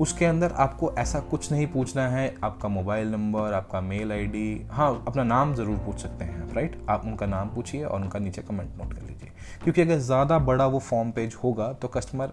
उसके 0.02 0.26
अंदर 0.26 0.52
आपको 0.52 0.92
ऐसा 1.00 1.20
कुछ 1.22 1.52
नहीं 1.52 1.68
पूछना 1.68 2.08
है। 2.08 2.34
आपका 2.44 2.70
मोबाइल 2.70 3.12
नंबर 3.12 3.54
आपका 3.54 3.82
मेल 3.82 4.12
आईडी 4.12 4.68
हाँ 4.72 4.90
अपना 5.08 5.24
नाम 5.24 5.54
ज़रूर 5.56 5.78
पूछ 5.86 6.00
सकते 6.00 6.26
हैं 6.26 6.54
राइट 6.56 6.78
आप 6.90 7.06
उनका 7.06 7.26
नाम 7.26 7.50
पूछिए 7.50 7.84
और 7.84 8.02
उनका 8.02 8.20
नीचे 8.20 8.42
कमेंट 8.42 8.76
नोट 8.78 8.94
कर 8.94 9.02
लीजिए। 9.02 9.32
क्योंकि 9.64 9.82
अगर 9.82 10.00
ज़्यादा 10.00 10.40
बड़ा 10.42 10.66
वो 10.68 10.80
फॉर्म 10.82 11.12
पेज 11.12 11.36
होगा 11.44 11.72
तो 11.74 11.88
कस्टमर 11.88 12.32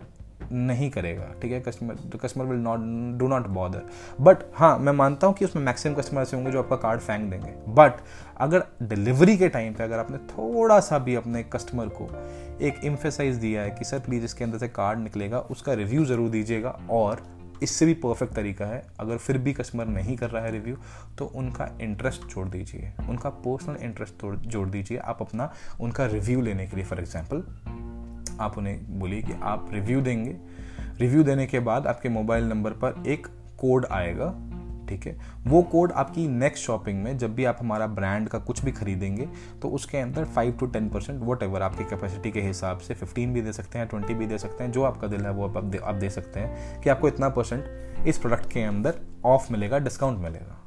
नहीं 0.52 0.88
करेगा, 0.90 1.26
ठीक 1.42 1.52
है? 1.52 1.60
Customer 1.60 1.94
the 1.94 2.18
customer 2.22 2.44
will 2.44 2.58
not 2.58 2.80
do 3.18 3.28
not 3.28 3.46
bother 3.48 3.82
but 4.20 4.38
हाँ 4.54 4.78
मैं 4.78 4.92
मानता 4.92 5.26
हूँ 5.26 5.34
कि 5.34 5.44
उसमें 5.44 5.62
मैक्सिमम 5.64 5.94
कस्टमर 5.94 6.22
ऐसे 6.22 6.36
होंगे 6.36 6.50
जो 6.50 6.58
आपका 6.58 6.76
कार्ड 6.78 7.00
फेंक 7.00 7.30
देंगे। 7.30 7.52
बट 7.68 8.00
अगर 8.36 8.64
डिलीवरी 8.84 9.36
के 9.36 9.48
टाइम 9.48 9.74
पे 9.74 9.84
अगर 9.84 9.98
आपने 9.98 10.18
थोड़ा 10.28 10.80
सा 10.80 10.98
भी 10.98 11.14
अपने 11.14 11.42
कस्टमर 11.44 11.88
को 11.90 12.08
एक 12.62 12.80
इम्फेसाइज 12.84 13.36
दिया 13.36 13.62
है 13.62 13.70
कि 13.70 13.84
सर 13.84 13.98
प्लीज़ 13.98 14.24
इसके 14.24 14.44
अंदर 14.44 14.58
से 14.58 14.68
कार्ड 14.70 14.98
निकलेगा, 14.98 15.38
उसका 15.40 15.72
रिव्यू 15.74 16.04
ज़रूर 16.04 16.30
दीजिएगा 16.30 16.70
और 16.90 17.22
इससे 17.62 17.86
भी 17.86 17.94
परफेक्ट 17.94 18.34
तरीका 18.34 18.66
है, 18.66 18.82
अगर 19.00 19.16
फिर 19.16 19.38
भी 19.38 19.52
कस्टमर 19.52 19.86
नहीं 19.86 20.16
कर 20.16 20.30
रहा 20.30 20.42
है 20.44 20.50
रिव्यू 20.52 20.76
तो 21.18 21.24
उनका 21.26 21.68
इंटरेस्ट 21.80 22.22
जोड़ 22.24 22.48
दीजिए। 22.48 22.92
उनका 23.08 23.30
पर्सनल 23.30 23.76
इंटरेस्ट 23.82 24.24
जोड़ 24.46 24.68
दीजिए। 24.68 24.98
आप 24.98 25.18
अपना, 25.20 25.52
उनका 25.80 26.06
रिव्यू 26.06 26.40
लेने 26.40 26.66
के 26.66 26.76
लिए 26.76 26.84
फॉर 26.84 26.98
एग्ज़ाम्पल 26.98 27.44
आप 28.40 28.58
उन्हें 28.58 28.98
बोलिए 28.98 29.22
कि 29.22 29.32
आप 29.42 29.68
रिव्यू 29.72 30.00
देंगे। 30.00 30.36
रिव्यू 31.00 31.22
देने 31.24 31.46
के 31.46 31.60
बाद 31.60 31.86
आपके 31.86 32.08
मोबाइल 32.08 32.44
नंबर 32.44 32.70
पर 32.74 33.02
एक 33.06 33.26
कोड 33.58 33.86
आएगा 33.86 34.34
ठीक 34.92 35.06
है? 35.06 35.16
वो 35.46 35.62
कोड 35.62 35.92
आपकी 35.92 36.26
नेक्स्ट 36.28 36.64
शॉपिंग 36.64 37.02
में 37.02 37.16
जब 37.18 37.34
भी 37.34 37.44
आप 37.44 37.56
हमारा 37.60 37.86
ब्रांड 37.88 38.28
का 38.28 38.38
कुछ 38.40 38.64
भी 38.64 38.72
खरीदेंगे 38.72 39.28
तो 39.62 39.68
उसके 39.70 39.98
अंदर 39.98 40.24
five 40.24 40.52
to 40.60 40.66
ten 40.66 40.88
percent 40.88 41.20
whatever 41.42 41.62
आपकी 41.62 41.84
कैपेसिटी 41.84 42.30
के 42.30 42.40
हिसाब 42.40 42.78
से 42.78 42.94
फिफ्टीन 42.94 43.32
भी 43.34 43.42
दे 43.42 43.52
सकते 43.52 43.78
हैं 43.78 43.86
ट्वेंटी 43.88 44.14
भी 44.14 44.26
दे 44.26 44.38
सकते 44.38 44.64
हैं 44.64 44.72
जो 44.72 44.82
आपका 44.82 45.08
दिल 45.08 45.22
है 45.22 45.30
वो 45.30 45.48
आप 45.48 45.64
दे, 45.64 45.78
आप 45.78 45.94
दे 45.94 46.10
सकते 46.10 46.40
हैं 46.40 46.80
कि 46.82 46.90
आपको 46.90 47.08
इतना 47.08 47.28
परसेंट 47.28 48.06
इस 48.08 48.18
प्रोडक्ट 48.18 48.50
के 48.52 48.62
अंदर 48.62 48.98
ऑफ़ 49.24 49.52
मिलेगा 49.52 49.78
डिस्काउंट 49.78 50.18
मिलेगा। 50.18 50.58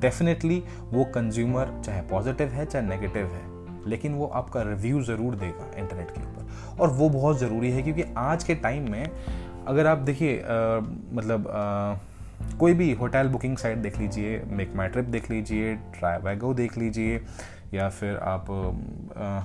डेफिनेटली 0.00 0.62
वो 0.84 1.04
कंज्यूमर 1.14 1.80
चाहे 1.84 2.02
पॉजिटिव 2.02 2.48
है 2.48 2.66
चाहे 2.66 2.86
नेगेटिव 2.86 3.26
है 3.26 3.88
लेकिन 3.88 4.14
वो 4.14 4.26
आपका 4.26 4.62
रिव्यू 4.62 5.02
ज़रूर 5.02 5.34
देगा 5.34 5.70
इंटरनेट 5.78 6.10
के 6.10 6.20
ऊपर। 6.20 6.78
और 6.80 6.90
वो 6.90 7.08
बहुत 7.08 7.38
ज़रूरी 7.38 7.70
है 7.70 7.82
क्योंकि 7.82 8.04
आज 8.18 8.44
के 8.44 8.54
टाइम 8.56 8.90
में 8.90 9.10
अगर 9.68 9.86
आप 9.86 9.98
देखिए 9.98 10.36
मतलब 11.12 11.48
आ, 11.48 11.94
कोई 12.58 12.74
भी 12.74 12.92
होटल 12.92 13.28
बुकिंग 13.28 13.56
साइट 13.56 13.78
देख 13.78 13.98
लीजिए 13.98 14.42
मेक 14.46 14.74
माई 14.76 14.88
ट्रिप 14.88 15.04
देख 15.04 15.30
लीजिए 15.30 15.74
ट्राईवैगो 15.98 16.54
देख 16.54 16.78
लीजिए 16.78 17.20
या 17.74 17.88
फिर 17.88 18.16
आप 18.16 18.50
आ, 19.16 19.42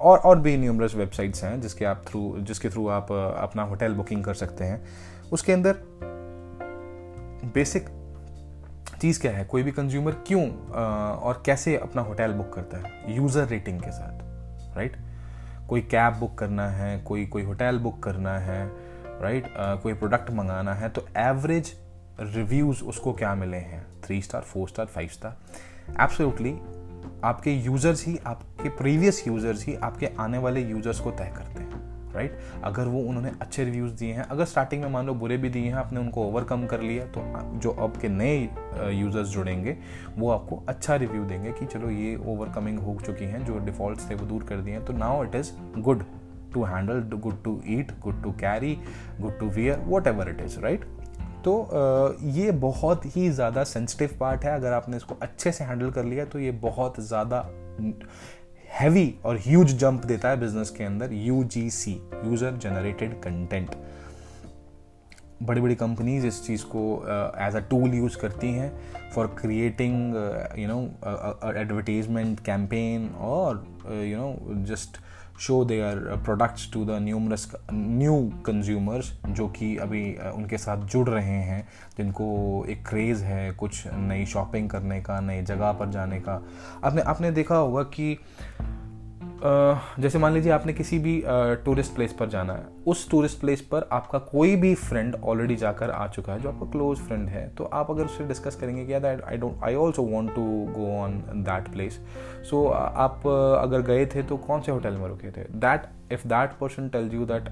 और 0.00 0.18
और 0.18 0.38
भी 0.40 0.56
न्यूमरस 0.56 0.94
वेबसाइट्स 0.94 1.44
हैं 1.44 1.60
जिसके 1.60 1.84
आप 1.84 2.04
थ्रू 2.08 2.38
जिसके 2.38 2.70
थ्रू 2.70 2.88
आप 2.88 3.12
अपना 3.12 3.62
होटल 3.62 3.94
बुकिंग 3.94 4.24
कर 4.24 4.34
सकते 4.34 4.64
हैं। 4.64 4.82
उसके 5.32 5.52
अंदर 5.52 5.76
बेसिक 7.54 7.88
चीज़ 9.00 9.20
क्या 9.20 9.32
है? 9.32 9.44
कोई 9.44 9.62
भी 9.62 9.72
कंज्यूमर 9.72 10.12
क्यों 10.26 10.48
और 11.16 11.42
कैसे 11.46 11.76
अपना 11.76 12.02
होटल 12.02 12.32
बुक 12.32 12.52
करता 12.52 12.78
है? 12.78 13.16
यूज़र 13.16 13.46
रेटिंग 13.46 13.80
के 13.80 13.90
साथ 13.90 14.76
राइट 14.76 14.96
कोई 15.68 15.80
कैब 15.80 16.14
बुक 16.14 16.38
करना 16.38 16.68
है 16.68 16.98
कोई 17.00 17.26
कोई 17.26 17.42
होटल 17.42 17.78
बुक 17.78 18.02
करना 18.02 18.38
है 18.38 18.66
राइट 19.22 19.52
कोई 19.82 19.94
प्रोडक्ट 19.94 20.30
मंगाना 20.30 20.74
है 20.74 20.88
तो 20.88 21.06
एवरेज 21.16 21.72
रिव्यूज़ 22.20 22.82
उसको 22.84 23.12
क्या 23.12 23.34
मिले 23.34 23.56
हैं? 23.56 23.86
Three 24.04 24.20
star 24.22 24.42
four 24.42 24.68
star 24.68 24.86
five 24.86 25.08
star 25.08 25.36
absolutely 26.00 26.56
आपके 27.24 27.52
यूज़र्स 27.54 28.06
ही, 28.06 28.18
आपके 28.26 28.68
प्रीवियस 28.68 29.26
यूज़र्स 29.26 29.66
ही 29.66 29.74
आपके 29.76 30.10
आने 30.20 30.38
वाले 30.38 30.60
यूज़र्स 30.62 31.00
को 31.00 31.10
तय 31.10 31.32
करते 31.36 31.60
हैं 31.60 31.86
राइट 32.14 32.30
right? 32.30 32.64
अगर 32.64 32.84
वो 32.84 33.00
उन्होंने 33.00 33.30
अच्छे 33.40 33.64
रिव्यूज़ 33.64 33.92
दिए 33.92 34.12
हैं, 34.12 34.22
अगर 34.22 34.44
स्टार्टिंग 34.44 34.82
में 34.82 34.90
मान 34.90 35.06
लो 35.06 35.14
बुरे 35.14 35.36
भी 35.36 35.48
दिए 35.48 35.62
हैं, 35.62 35.74
आपने 35.74 36.00
उनको 36.00 36.24
ओवरकम 36.24 36.66
कर 36.66 36.80
लिया 36.80 37.04
तो 37.06 37.22
जो 37.58 37.70
अब 37.70 37.96
के 38.00 38.08
नए 38.08 38.38
यूज़र्स 38.92 39.28
जुड़ेंगे, 39.28 39.76
वो 40.16 40.30
आपको 40.30 40.62
अच्छा 40.68 40.96
रिव्यू 40.96 41.24
देंगे 41.24 41.52
कि 41.52 41.66
चलो 41.66 41.90
ये 41.90 42.16
ओवरकमिंग 42.26 42.78
हो 42.78 42.96
चुकी 43.06 43.24
हैं, 43.24 43.44
जो 43.46 43.58
डिफ़ॉल्ट 43.66 44.10
थे 44.10 44.14
वो 44.14 44.26
दूर 44.26 44.44
कर 44.44 44.56
दिए 44.56 44.74
हैं। 44.74 44.84
तो 44.84 44.92
now 44.94 45.24
it 45.24 45.34
is 45.34 45.52
good 45.78 46.04
to 46.54 46.64
handle 46.64 47.00
good 47.16 47.42
to 47.44 47.60
eat 47.68 47.92
good 48.00 48.22
to 48.22 48.32
carry 48.40 48.76
good 49.20 49.38
to 49.38 49.46
wear 49.50 49.84
whatever 50.06 50.28
it 50.28 50.40
is 50.40 50.58
right 50.60 50.84
तो 51.44 52.16
ये 52.22 52.50
बहुत 52.62 53.04
ही 53.16 53.28
ज़्यादा 53.30 53.64
सेंसिटिव 53.64 54.16
पार्ट 54.20 54.44
है। 54.44 54.54
अगर 54.54 54.72
आपने 54.72 54.96
इसको 54.96 55.16
अच्छे 55.22 55.52
से 55.52 55.64
हैंडल 55.64 55.90
कर 55.90 56.04
लिया 56.04 56.24
तो 56.24 56.38
ये 56.38 56.50
बहुत 56.62 57.00
ज़्यादा 57.00 57.48
हैवी 58.70 59.14
और 59.24 59.38
ह्यूज 59.44 59.76
जंप 59.78 60.04
देता 60.04 60.28
है 60.28 60.40
बिज़नेस 60.40 60.70
के 60.70 60.84
अंदर। 60.84 61.12
U 61.12 61.42
G 61.46 61.68
C 61.70 61.92
user 62.24 62.56
generated 62.56 63.20
content 63.22 63.76
बड़ी 65.42 65.60
बड़ी 65.60 65.74
कंपनीज़ 65.74 66.26
इस 66.26 66.42
चीज़ 66.46 66.64
को 66.66 66.80
एज 67.40 67.56
अ 67.56 67.60
टूल 67.70 67.94
यूज़ 67.94 68.16
करती 68.18 68.48
हैं 68.52 68.70
for 69.10 69.26
creating 69.40 70.14
you 70.58 70.68
know 70.68 70.80
advertisement 71.60 72.40
campaign 72.46 73.08
और 73.26 73.64
you 74.04 74.18
know 74.18 74.64
just 74.64 74.98
show 75.40 75.64
their 75.64 75.98
products 76.24 76.72
to 76.72 76.84
the 76.84 76.90
numerous 76.90 77.52
new 77.72 78.32
consumers 78.46 79.12
जो 79.28 79.48
कि 79.48 79.76
अभी 79.76 80.14
uh, 80.14 80.34
उनके 80.34 80.58
साथ 80.58 80.76
जुड़ 80.76 81.08
रहे 81.08 81.38
हैं 81.42 81.68
जिनको 81.98 82.64
एक 82.68 82.88
क्रेज़ 82.88 83.24
है 83.24 83.52
कुछ 83.52 83.84
नई 83.86 84.26
शॉपिंग 84.26 84.70
करने 84.70 85.00
का 85.00 85.20
नई 85.20 85.42
जगह 85.42 85.72
पर 85.72 85.90
जाने 85.90 86.20
का। 86.20 86.42
आपने 86.84 87.02
आपने 87.02 87.30
देखा 87.30 87.56
होगा 87.56 87.82
कि 87.82 88.18
जैसे 89.42 90.18
मान 90.18 90.32
लीजिए 90.32 90.52
आपने 90.52 90.72
किसी 90.72 90.98
भी 90.98 91.22
टूरिस्ट 91.64 91.94
प्लेस 91.94 92.12
पर 92.12 92.28
जाना 92.28 92.52
है। 92.52 92.66
उस 92.86 93.08
टूरिस्ट 93.10 93.40
प्लेस 93.40 93.60
पर 93.62 93.88
आपका 93.92 94.18
कोई 94.18 94.54
भी 94.56 94.74
फ्रेंड 94.74 95.16
ऑलरेडी 95.16 95.56
जाकर 95.56 95.90
आ 95.90 96.06
चुका 96.06 96.32
है, 96.32 96.40
जो 96.40 96.48
आपका 96.48 96.70
क्लोज 96.70 96.98
फ्रेंड 96.98 97.28
है 97.28 97.48
तो 97.48 97.64
आप 97.64 97.90
अगर 97.90 98.04
उससे 98.04 98.24
डिस्कस 98.24 98.56
करेंगे 98.56 98.84
कि 98.86 99.00
that 99.00 99.22
I 99.22 99.36
don't 99.36 99.62
I 99.64 99.74
also 99.74 100.02
want 100.02 100.34
to 100.34 100.44
go 100.70 100.90
on 100.98 101.22
that 101.36 101.68
place 101.72 102.00
so 102.50 102.66
आप 102.66 103.26
अगर 103.62 103.82
गए 103.82 104.06
थे 104.06 104.22
तो 104.22 104.36
कौन 104.36 104.60
से 104.60 104.72
होटल 104.72 104.94
में 104.94 105.06
रुके 105.08 105.30
थे? 105.30 105.44
That 105.56 106.12
if 106.12 106.26
that 106.28 106.58
person 106.60 106.88
tells 106.88 107.14
you 107.14 107.26
that 107.26 107.48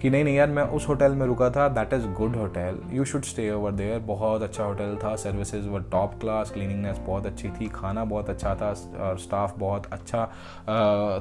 कि 0.00 0.10
नहीं 0.10 0.24
नहीं 0.24 0.34
यार, 0.36 0.48
मैं 0.48 0.62
उस 0.62 0.88
होटल 0.88 1.12
में 1.12 1.26
रुका 1.26 1.48
था 1.50 1.68
that 1.68 1.92
is 1.92 2.06
good 2.16 2.36
hotel 2.36 2.78
you 2.92 3.04
should 3.04 3.22
stay 3.24 3.50
over 3.50 3.72
there 3.72 3.98
बहुत 4.06 4.42
अच्छा 4.42 4.64
होटल 4.64 4.96
था 5.04 5.14
services 5.16 5.68
were 5.68 5.82
top 5.92 6.18
class 6.20 6.50
cleaningness 6.50 6.98
बहुत 7.06 7.26
अच्छी 7.26 7.48
थी, 7.50 7.68
खाना 7.68 8.04
बहुत 8.04 8.30
अच्छा 8.30 8.54
था, 8.54 8.68
और 9.00 9.18
स्टाफ 9.18 9.58
बहुत 9.58 9.86
अच्छा 9.92 10.24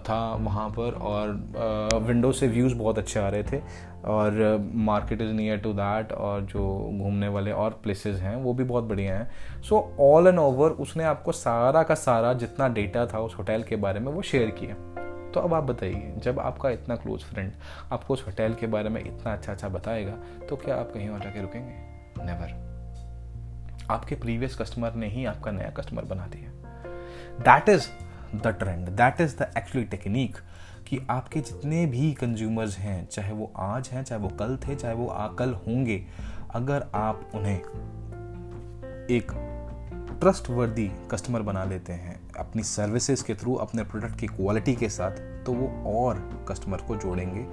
था 0.07 0.19
वहाँ 0.35 0.69
पर, 0.69 0.93
और 0.93 2.01
विंडो 2.07 2.31
से 2.31 2.47
व्यूज़ 2.47 2.75
बहुत 2.75 2.97
अच्छे 2.97 3.19
आ 3.19 3.27
रहे 3.29 3.43
थे, 3.43 3.61
और 4.05 4.69
market 4.87 5.21
is 5.21 5.31
near 5.31 5.57
to 5.57 5.73
that 5.73 6.11
और 6.11 6.41
जो 6.43 6.65
घूमने 6.99 7.27
वाले 7.27 7.51
और 7.51 7.79
प्लेसेस 7.83 8.19
हैं, 8.19 8.35
वो 8.35 8.53
भी 8.53 8.63
बहुत 8.63 8.83
बढ़िया 8.83 9.17
हैं. 9.17 9.61
सो 9.61 9.79
ऑल 10.01 10.27
एंड 10.27 10.39
ओवर 10.39 10.69
उसने 10.81 11.03
आपको 11.03 11.31
सारा 11.31 11.83
का 11.83 11.95
सारा 11.95 12.33
जितना 12.35 12.67
डेटा 12.69 13.05
था 13.05 13.19
उस 13.19 13.37
होटल 13.37 13.63
के 13.63 13.75
बारे 13.77 13.99
में 13.99 14.11
वो 14.11 14.21
शेयर 14.23 14.49
किया. 14.59 14.75
तो 15.35 15.41
अब 15.41 15.53
आप 15.53 15.63
बताइए, 15.63 16.13
जब 16.17 16.39
आपका 16.39 16.69
इतना 16.69 16.95
क्लोज 16.95 17.23
फ्रेंड 17.23 17.51
आपको 17.91 18.13
उस 18.13 18.25
होटल 18.27 18.53
के 18.53 18.67
बारे 18.67 18.89
में 18.89 19.01
इतना 19.01 19.33
अच्छा 19.33 19.51
अच्छा 19.51 19.69
बताएगा 19.69 20.11
तो 20.49 20.55
क्या 20.55 20.75
आप 20.75 20.91
कहीं 20.93 21.09
और 21.09 21.19
जाके 21.19 21.41
रुकेंगे? 21.41 22.23
नेवर 22.23 22.53
आपके 23.91 24.15
प्रीवियस 24.15 24.55
कस्टमर 24.55 24.93
ने 24.93 25.07
ही 25.07 25.25
आपका 25.25 25.51
नया 25.51 25.69
कस्टमर 25.69 26.05
बना 26.05 26.27
दिया। 26.27 26.51
That 27.41 27.69
is 27.69 27.87
the 28.35 28.47
trend 28.59 28.89
that 28.89 29.21
is 29.21 29.37
the 29.37 29.51
actually 29.57 29.85
technique 29.87 30.37
कि 30.87 30.99
आपके 31.09 31.39
जितने 31.39 31.85
भी 31.85 32.11
कंज्यूमर्स 32.13 32.77
हैं, 32.77 33.07
चाहे 33.07 33.33
वो 33.33 33.51
आज 33.57 33.89
हैं, 33.89 34.03
चाहे 34.03 34.21
वो 34.21 34.29
कल 34.29 34.57
थे, 34.57 34.75
चाहे 34.75 34.95
वो 34.95 35.07
कल 35.39 35.53
होंगे, 35.67 36.03
अगर 36.51 36.87
आप 36.95 37.31
उन्हें 37.35 37.59
एक 39.11 39.31
ट्रस्ट 40.19 40.49
वर्दी 40.49 40.91
कस्टमर 41.11 41.41
बना 41.41 41.63
लेते 41.63 41.93
हैं 41.93 42.14
अपनी 42.39 42.63
सर्विसेज़ 42.63 43.23
के 43.23 43.35
थ्रू 43.35 43.55
अपने 43.55 43.83
प्रोडक्ट 43.83 44.19
की 44.19 44.27
क्वालिटी 44.27 44.75
के 44.75 44.89
साथ 44.89 45.11
तो 45.45 45.53
वो 45.53 45.67
और 45.91 46.45
कस्टमर 46.49 46.77
को 46.77 46.95
जोड़ेंगे। 46.95 47.45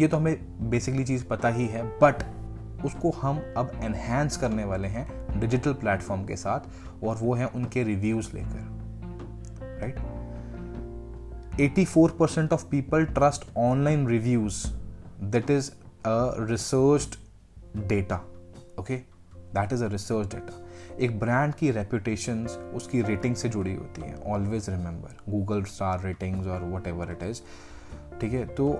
ये 0.00 0.08
तो 0.08 0.16
हमें 0.16 0.70
बेसिकली 0.70 1.04
चीज़ 1.04 1.24
पता 1.24 1.48
ही 1.48 1.66
है 1.66 1.82
बट 1.98 2.22
उसको 2.84 3.10
हम 3.10 3.42
अब 3.56 3.72
एनहेंस 3.82 4.36
करने 4.36 4.64
वाले 4.64 4.88
हैं 4.88 5.40
डिजिटल 5.40 5.72
प्लेटफॉर्म 5.72 6.24
के 6.24 6.36
साथ, 6.36 6.60
और 7.04 7.16
वो 7.16 7.34
है 7.34 7.46
उनके 7.46 7.82
रिव्यूज़ 7.82 8.32
लेकर 8.34 8.70
right 9.80 9.96
84 11.60 12.10
percent 12.10 12.52
of 12.52 12.64
people 12.66 13.04
trust 13.04 13.44
online 13.56 14.06
reviews 14.06 14.66
that 15.22 15.50
is 15.50 15.70
a 16.06 16.34
research 16.50 17.18
data 17.76 18.16
okay 18.80 18.96
that 19.54 19.72
is 19.72 19.84
a 19.84 19.88
research 19.88 20.34
data 20.34 20.58
एक 21.00 21.18
ब्रांड 21.20 21.54
की 21.54 21.70
रेपुटेशन 21.70 22.46
उसकी 22.74 23.02
रेटिंग 23.02 23.36
से 23.36 23.48
जुड़ी 23.48 23.74
होती 23.74 24.02
है। 24.02 24.14
Always 24.26 24.68
remember 24.70 25.30
Google 25.30 25.62
star 25.64 26.02
ratings 26.02 26.46
और 26.46 26.64
वट 26.64 26.86
एवर 26.86 27.10
इट 27.10 27.22
इज़ 27.22 27.40
ठीक 28.20 28.32
है? 28.32 28.44
तो 28.46 28.72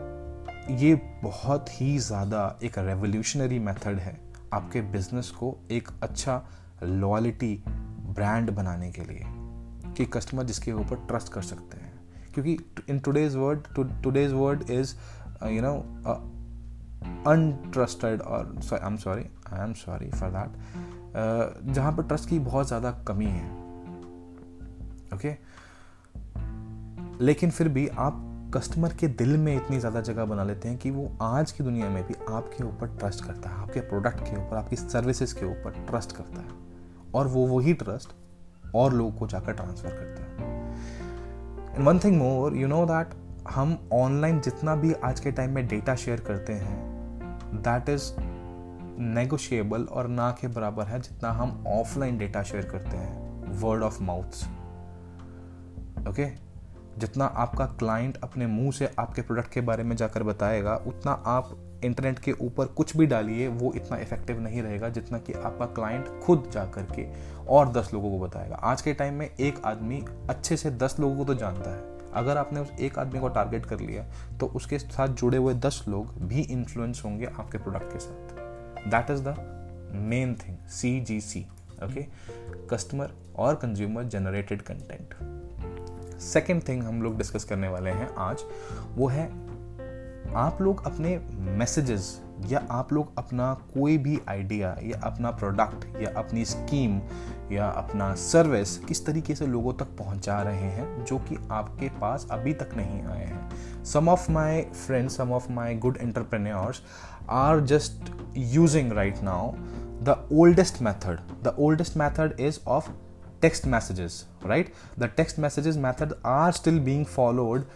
ये 0.70 0.94
बहुत 1.22 1.80
ही 1.80 1.96
ज़्यादा 1.98 2.58
एक 2.62 2.78
रेवोल्यूशनरी 2.78 3.58
मेथड 3.58 3.98
है 3.98 4.16
आपके 4.54 4.80
बिज़नेस 4.92 5.30
को 5.30 5.56
एक 5.70 5.88
अच्छा 6.02 6.42
लॉयलिटी 6.82 7.54
ब्रांड 7.68 8.50
बनाने 8.50 8.90
के 8.92 9.04
लिए 9.04 9.24
कि 9.96 10.04
कस्टमर 10.04 10.44
जिसके 10.44 10.72
ऊपर 10.72 11.04
ट्रस्ट 11.08 11.32
कर 11.32 11.42
सकते 11.42 11.76
हैं। 11.76 11.92
क्योंकि 12.34 12.56
in 12.90 12.98
today's 12.98 13.36
word 13.36 14.02
today's 14.02 14.32
word 14.32 14.70
is 14.70 14.94
you 15.46 15.62
know 15.62 15.74
untrusted 17.30 18.20
और 18.20 18.54
I 18.72 18.86
am 18.86 18.96
sorry 18.96 19.24
I 19.52 19.64
am 19.64 19.72
sorry 19.74 20.10
for 20.10 20.30
that 20.30 20.91
जहाँ 21.14 21.92
पर 21.92 22.02
ट्रस्ट 22.02 22.28
की 22.28 22.38
बहुत 22.38 22.66
ज़्यादा 22.66 22.90
कमी 23.08 23.26
है। 23.26 23.50
Okay 25.14 25.16
okay? 25.16 25.34
लेकिन 27.22 27.50
फिर 27.50 27.68
भी 27.68 27.88
आप 27.88 28.28
कस्टमर 28.54 28.92
के 28.92 29.08
दिल 29.08 29.36
में 29.36 29.54
इतनी 29.56 29.78
ज़्यादा 29.78 30.00
जगह 30.00 30.24
बना 30.24 30.44
लेते 30.44 30.68
हैं 30.68 30.78
कि 30.78 30.90
वो 30.90 31.10
आज 31.22 31.52
की 31.52 31.64
दुनिया 31.64 31.88
में 31.90 32.02
भी 32.06 32.14
आपके 32.30 32.64
ऊपर 32.64 32.86
ट्रस्ट 32.98 33.24
करता 33.24 33.50
है, 33.50 33.56
आपके 33.56 33.80
प्रोडक्ट 33.80 34.20
के 34.20 34.36
ऊपर, 34.36 34.56
आपकी 34.56 34.76
सर्विसेज़ 34.76 35.34
के 35.34 35.46
ऊपर 35.46 35.84
ट्रस्ट 35.88 36.16
करता 36.16 36.40
है। 36.40 36.48
और 37.14 37.26
वो 37.26 37.46
वही 37.46 37.72
ट्रस्ट 37.74 38.14
और 38.74 38.92
लोगों 38.92 39.12
को 39.12 39.26
जाकर 39.26 39.52
ट्रांसफ़र 39.52 39.90
करता 39.90 40.22
है। 40.22 41.74
And 41.74 41.86
one 41.86 41.98
thing 41.98 42.16
more 42.18 42.56
you 42.56 42.68
know 42.68 42.84
that 42.86 43.14
हम 43.50 43.78
ऑनलाइन 43.92 44.40
जितना 44.40 44.74
भी 44.76 44.92
आज 45.04 45.20
के 45.20 45.30
टाइम 45.32 45.54
में 45.54 45.66
डेटा 45.68 45.94
शेयर 45.94 46.20
करते 46.20 46.52
हैं 46.52 46.76
दैट 47.54 47.88
इज़ 47.88 48.12
नेगोशिएबल 48.98 49.84
और 49.84 50.08
ना 50.08 50.30
के 50.40 50.48
बराबर 50.48 50.84
है 50.84 51.00
जितना 51.00 51.30
हम 51.30 51.64
ऑफलाइन 51.68 52.18
डेटा 52.18 52.42
शेयर 52.42 52.66
करते 52.66 52.96
हैं. 52.96 53.60
वर्ड 53.60 53.82
ऑफ़ 53.82 54.02
माउथ्स 54.02 54.44
ओके 56.08 56.26
जितना 56.98 57.24
आपका 57.24 57.66
क्लाइंट 57.78 58.18
अपने 58.22 58.46
मुँह 58.46 58.72
से 58.72 58.90
आपके 58.98 59.22
प्रोडक्ट 59.22 59.52
के 59.52 59.60
बारे 59.60 59.82
में 59.82 59.94
जाकर 59.96 60.22
बताएगा, 60.22 60.74
उतना 60.76 61.12
आप 61.12 61.56
इंटरनेट 61.84 62.18
के 62.18 62.32
ऊपर 62.32 62.66
कुछ 62.68 62.96
भी 62.96 63.06
डालिए, 63.06 63.46
वो 63.48 63.72
इतना 63.72 63.96
इफ़ेक्टिव 63.98 64.40
नहीं 64.40 64.62
रहेगा 64.62 64.88
जितना 64.88 65.18
कि 65.18 65.32
आपका 65.32 65.66
क्लाइंट 65.66 66.08
खुद 66.24 66.50
जा 66.52 66.64
कर 66.66 66.86
के 66.92 67.06
और 67.46 67.72
दस 67.72 67.90
लोगों 67.94 68.10
को 68.10 68.18
बताएगा. 68.18 68.56
आज 68.56 68.82
के 68.82 68.94
टाइम 68.94 69.14
में 69.14 69.26
एक 69.28 69.64
आदमी 69.64 70.02
अच्छे 70.30 70.56
से 70.56 70.70
दस 70.72 70.96
लोगों 71.00 71.16
को 71.16 71.24
तो 71.24 71.34
जानता 71.34 71.70
है. 71.70 71.80
अगर 72.14 72.36
आपने 72.36 72.60
उस 72.60 72.70
एक 72.80 72.98
आदमी 72.98 73.20
को 73.20 73.28
टारगेट 73.28 73.66
कर 73.66 73.80
लिया 73.80 74.04
तो 74.40 74.46
उसके 74.46 74.78
साथ 74.78 75.08
जुड़े 75.08 75.38
हुए 75.38 75.54
दस 75.56 75.84
लोग 75.88 76.14
भी 76.22 76.40
इन्फ्लुएंस 76.42 77.02
होंगे 77.04 77.26
आपके 77.28 77.58
प्रोडक्ट 77.58 77.92
के 77.92 77.98
साथ. 77.98 78.31
That 78.88 79.10
is 79.10 79.20
the 79.22 79.28
main 79.94 80.34
thing 80.34 80.56
C 80.68 81.00
G 81.00 81.20
C 81.20 81.46
okay 81.84 82.06
customer 82.70 83.10
और 83.36 83.54
consumer 83.54 84.04
generated 84.04 84.62
content 84.62 85.14
second 86.20 86.62
thing 86.68 86.82
हम 86.82 87.02
लोग 87.02 87.18
डिस्कस 87.18 87.44
करने 87.44 87.68
वाले 87.68 87.90
हैं 87.90 88.14
आज, 88.14 88.42
वो 88.94 89.08
है 89.08 89.52
आप 90.34 90.58
लोग 90.60 90.86
अपने 90.86 91.18
मैसेजेस 91.38 92.20
या 92.46 92.66
आप 92.70 92.92
लोग 92.92 93.18
अपना 93.18 93.54
कोई 93.54 93.98
भी 93.98 94.20
आइडिया 94.28 94.76
या 94.82 95.00
अपना 95.00 95.30
प्रोडक्ट 95.30 96.00
या 96.00 96.18
अपनी 96.18 96.44
स्कीम 96.44 97.00
या 97.52 97.66
अपना 97.66 98.14
सर्विस 98.14 98.78
किस 98.78 99.06
तरीके 99.06 99.34
से 99.34 99.46
लोगों 99.46 99.74
तक 99.74 99.84
पहुँचा 99.84 100.42
रहे 100.42 100.56
हैं, 100.56 101.04
जो 101.04 101.18
कि 101.18 101.48
आपके 101.50 101.88
पास 101.88 102.28
अभी 102.30 102.54
तक 102.54 102.70
नहीं 102.76 103.02
आए 103.02 103.24
हैं। 103.24 103.50
Some 103.84 104.08
of 104.08 104.32
my 104.32 104.62
friends 104.62 105.16
some 105.16 105.32
of 105.32 105.52
my 105.52 105.74
good 105.74 105.98
entrepreneurs 106.00 106.82
are 107.30 107.60
just 107.66 108.10
using 108.36 108.92
right 108.92 109.22
now 109.22 109.52
the 110.04 110.16
oldest 110.32 110.82
method 110.82 111.20
the 111.42 111.54
oldest 111.58 111.96
method 111.96 112.40
is 112.40 112.58
of 112.68 112.90
text 113.42 113.66
messages 113.66 114.24
right 114.42 114.68
the 114.96 115.08
text 115.20 115.38
messages 115.38 115.78
method 115.78 116.12
are 116.24 116.52
still 116.52 116.78
being 116.80 117.04
followed 117.04 117.66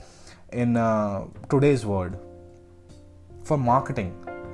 in 0.53 0.77
uh, 0.77 1.25
today's 1.51 1.85
world 1.85 2.17
for 3.45 3.59
marketing 3.59 4.13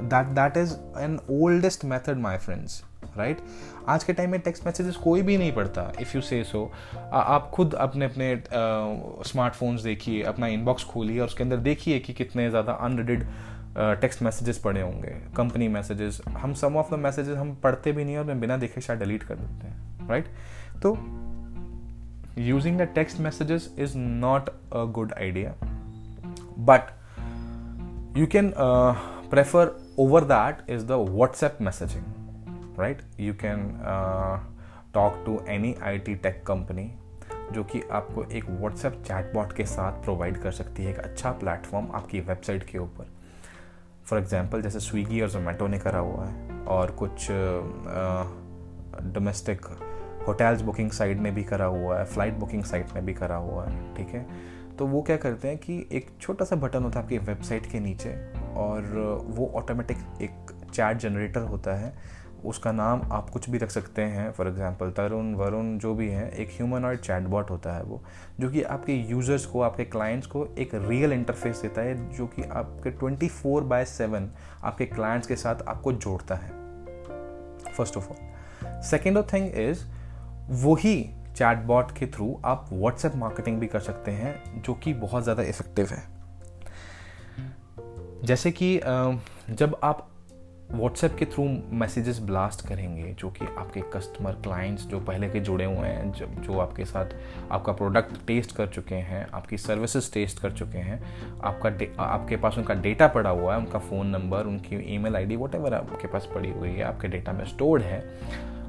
that 0.08 0.34
that 0.34 0.56
is 0.56 0.78
an 0.96 1.20
oldest 1.30 1.84
method 1.84 2.26
my 2.30 2.38
friends 2.38 2.82
right 3.16 3.36
right? 3.36 3.48
आज 3.88 4.04
के 4.04 4.12
time 4.12 4.30
में 4.30 4.40
text 4.40 4.66
messages 4.66 4.96
कोई 4.96 5.22
भी 5.22 5.36
नहीं 5.38 5.52
पढ़ता 5.52 5.82
if 6.00 6.16
you 6.16 6.20
से 6.22 6.42
सो 6.44 6.60
आप 7.12 7.50
खुद 7.54 7.74
अपने 7.74 8.04
अपने 8.04 8.28
स्मार्टफोन्स 9.28 9.82
देखिए 9.82 10.22
अपना 10.22 10.46
इनबॉक्स 10.46 10.84
खोलिए 10.84 11.18
और 11.20 11.26
उसके 11.26 11.42
अंदर 11.42 11.56
देखिए 11.66 11.98
कि 12.00 12.12
कितने 12.12 12.48
ज़्यादा 12.50 12.72
अनरेडेड 12.86 13.26
टेक्स्ट 13.78 14.22
मैसेजेस 14.22 14.58
पढ़े 14.58 14.80
होंगे 14.80 15.10
कंपनी 15.36 15.68
मैसेजेस 15.68 16.20
हम 16.28 16.54
सम 16.54 16.76
ऑफ़ 16.76 16.94
द 16.94 16.98
मैसेजेस 16.98 17.36
हम 17.36 17.54
पढ़ते 17.54 17.92
भी 17.92 18.04
नहीं 18.04 18.16
और 18.16 18.24
मैं 18.24 18.40
बिना 18.40 18.56
देखे 18.56 18.80
शायद 18.80 18.98
डिलीट 18.98 19.22
कर 19.22 19.34
देते 19.34 19.66
हैं 19.68 20.08
राइट 20.08 20.26
तो 20.82 20.96
using 22.38 22.78
the 22.78 22.82
text 22.82 23.20
messages 23.20 23.74
is 23.78 23.98
not 23.98 24.48
a 24.48 24.84
good 24.84 25.12
idea 25.12 25.54
but 26.58 26.82
you 28.18 28.26
can 28.26 28.52
prefer 29.30 29.94
over 29.98 30.24
that 30.24 30.70
is 30.70 30.86
the 30.86 30.90
WhatsApp 30.90 31.58
messaging 31.60 32.04
right 32.78 33.02
you 33.20 33.34
can 33.34 33.80
talk 34.94 35.22
to 35.26 35.40
any 35.48 35.74
I 35.82 35.98
T 35.98 36.14
tech 36.14 36.46
company 36.46 36.92
जो 37.52 37.64
कि 37.64 37.82
आपको 37.92 38.24
एक 38.24 38.44
WhatsApp 38.50 38.92
chatbot 38.92 39.52
के 39.52 39.64
साथ 39.64 39.92
provide 39.92 40.36
कर 40.36 40.52
सकती 40.52 40.84
है, 40.84 40.90
एक 40.90 40.98
अच्छा 40.98 41.32
प्लेटफॉर्म 41.32 41.86
आपकी 41.94 42.20
वेबसाइट 42.20 42.62
के 42.62 42.78
ऊपर। 42.78 43.21
फॉर 44.12 44.20
एग्ज़ाम्पल 44.20 44.62
जैसे 44.62 44.80
स्विगी 44.80 45.20
और 45.20 45.30
जोमेटो 45.30 45.66
ने 45.66 45.78
करा 45.78 45.98
हुआ 45.98 46.24
है 46.26 46.60
और 46.64 46.90
कुछ 46.90 47.26
डोमेस्टिक 49.12 49.66
होटल्स 50.28 50.60
बुकिंग 50.60 50.90
साइट 50.90 51.18
ने 51.18 51.30
भी 51.30 51.44
करा 51.44 51.64
हुआ 51.64 51.98
है 51.98 52.04
फ़्लाइट 52.04 52.34
बुकिंग 52.34 52.64
साइट 52.64 52.86
ने 52.94 53.00
भी 53.00 53.14
करा 53.14 53.36
हुआ 53.36 53.64
है, 53.66 53.94
ठीक 53.94 54.08
है? 54.08 54.26
तो 54.78 54.86
वो 54.86 55.02
क्या 55.02 55.16
करते 55.16 55.48
हैं 55.48 55.58
कि 55.58 55.88
एक 55.92 56.06
छोटा 56.20 56.44
सा 56.44 56.56
बटन 56.56 56.82
होता 56.82 56.98
है 56.98 57.04
आपकी 57.04 57.18
वेबसाइट 57.18 57.66
के 57.66 57.80
नीचे 57.80 58.10
और 58.54 58.82
वो 59.26 59.52
ऑटोमेटिक 59.54 59.96
एक 60.22 60.52
चैट 60.74 60.96
जनरेटर 60.96 61.40
होता 61.40 61.74
है 61.74 61.94
उसका 62.44 62.72
नाम 62.72 63.02
आप 63.12 63.30
कुछ 63.30 63.48
भी 63.50 63.58
रख 63.58 63.70
सकते 63.70 64.02
हैं। 64.02 64.30
फॉर 64.32 64.48
एग्जांपल 64.48 64.90
तरुण 64.90 65.34
वरुण 65.34 65.76
जो 65.78 65.94
भी 65.94 66.08
है, 66.08 66.30
एक 66.32 66.50
ह्यूमन 66.50 66.84
और 66.84 66.96
चैटबॉट 66.96 67.50
होता 67.50 67.72
है 67.72 67.82
वो, 67.82 68.02
जो 68.40 68.50
कि 68.50 68.62
आपके 68.64 68.94
यूज़र्स 69.10 69.46
को, 69.46 69.60
आपके 69.60 69.84
क्लाइंट्स 69.84 70.26
को 70.26 70.46
एक 70.58 70.74
रियल 70.74 71.12
इंटरफेस 71.12 71.62
देता 71.62 71.80
है, 71.80 72.10
जो 72.12 72.26
कि 72.26 72.42
आपके 72.42 72.90
24 72.98 73.30
फोर 73.32 73.64
बाय 73.64 73.84
सेवन 73.84 74.30
आपके 74.64 74.86
क्लाइंट्स 74.86 75.28
के 75.28 75.36
साथ 75.36 75.62
आपको 75.68 75.92
जोड़ता 75.94 76.34
है। 76.34 76.50
First 77.68 77.96
of 77.96 78.08
all 78.10 78.80
second 78.82 79.22
thing 79.32 79.50
is 79.60 79.84
वही 80.64 81.02
चैटबॉट 81.36 81.92
के 81.98 82.06
थ्रू 82.06 82.40
आप 82.44 82.68
व्हाट्सएप 82.72 83.14
मार्केटिंग 83.16 83.58
भी 83.60 83.66
कर 83.66 83.80
सकते 83.80 84.10
हैं, 84.10 84.62
जो 84.62 84.74
कि 84.74 84.92
बहुत 84.94 85.22
ज़्यादा 85.22 85.42
इफ़ेक्टिव 85.42 85.86
है। 85.86 86.02
जैसे 88.24 88.50
कि 88.52 88.80
जब 89.50 89.78
आप 89.84 90.08
व्हाट्सएप 90.72 91.14
के 91.18 91.24
थ्रू 91.24 91.44
मैसेजेस 91.72 92.18
ब्लास्ट 92.20 92.66
करेंगे, 92.66 93.12
जो 93.12 93.30
कि 93.30 93.46
आपके 93.58 93.80
कस्टमर 93.92 94.32
क्लाइंट्स 94.44 94.86
जो 94.86 95.00
पहले 95.00 95.28
के 95.28 95.40
जुड़े 95.40 95.64
हुए 95.64 95.88
हैं, 95.88 96.12
जब 96.12 96.40
जो 96.42 96.58
आपके 96.58 96.84
साथ 96.84 97.14
आपका 97.52 97.72
प्रोडक्ट 97.72 98.16
टेस्ट 98.26 98.56
कर 98.56 98.66
चुके 98.66 98.94
हैं, 98.94 99.26
आपकी 99.34 99.58
सर्विसेज़ 99.58 100.12
टेस्ट 100.12 100.40
कर 100.40 100.52
चुके 100.52 100.78
हैं, 100.78 101.00
आपका 101.44 102.04
आपके 102.04 102.36
पास 102.36 102.58
उनका 102.58 102.74
डेटा 102.80 103.08
पड़ा 103.08 103.30
हुआ 103.30 103.52
है, 103.52 103.58
उनका 103.58 103.78
फ़ोन 103.80 104.06
नंबर 104.06 104.46
उनकी 104.46 104.76
ईमेल 104.94 105.16
आईडी 105.16 105.36
वट 105.36 105.54
आपके 105.54 106.08
पास 106.08 106.28
पड़ी 106.34 106.50
हुई 106.50 106.70
है, 106.70 106.82
आपके 106.84 107.08
डेटा 107.08 107.32
में 107.32 107.44
स्टोर्ड 107.44 107.82
है, 107.82 108.00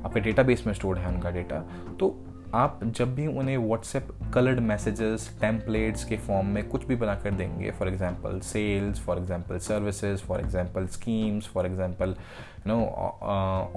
आपके 0.06 0.20
डेटाबेस 0.20 0.66
में 0.68 0.74
स्टोर्ड 0.74 1.00
है 1.00 1.08
उनका 1.08 1.30
डेटा 1.32 1.60
तो 2.00 2.16
आप 2.56 2.80
जब 2.86 3.14
भी 3.16 3.28
उन्हें 3.28 3.58
व्हाट्सएप 3.58 4.08
कलर्ड 4.34 4.60
मैसेजेस 4.60 5.30
टेम्पलेट्स 5.42 6.04
के 6.06 6.18
फॉर्म 6.28 6.48
में 6.48 6.68
कुछ 6.70 6.86
भी 6.86 6.96
बना 6.96 7.16
कर 7.16 7.32
देंगे 7.32 7.72
for 7.72 7.88
example 7.88 8.40
sales 8.44 9.00
for 9.00 9.18
example 9.18 9.58
services 9.60 10.22
for 10.22 10.40
example 10.40 10.88
schemes 10.88 11.48
for 11.54 11.66
example 11.66 12.16
you 12.68 12.74
know 12.74 12.80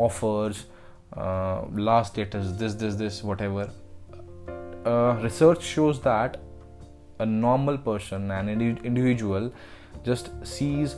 offers 0.06 0.64
last 1.80 2.12
status 2.12 2.46
this 2.60 2.72
this 2.72 2.94
this 2.94 3.24
whatever 3.42 3.72
research 5.22 5.62
shows 5.64 5.98
that 6.00 6.36
a 7.18 7.26
normal 7.26 7.78
person, 7.78 8.30
an 8.30 8.48
individual, 8.48 9.52
just 10.04 10.30
sees 10.46 10.96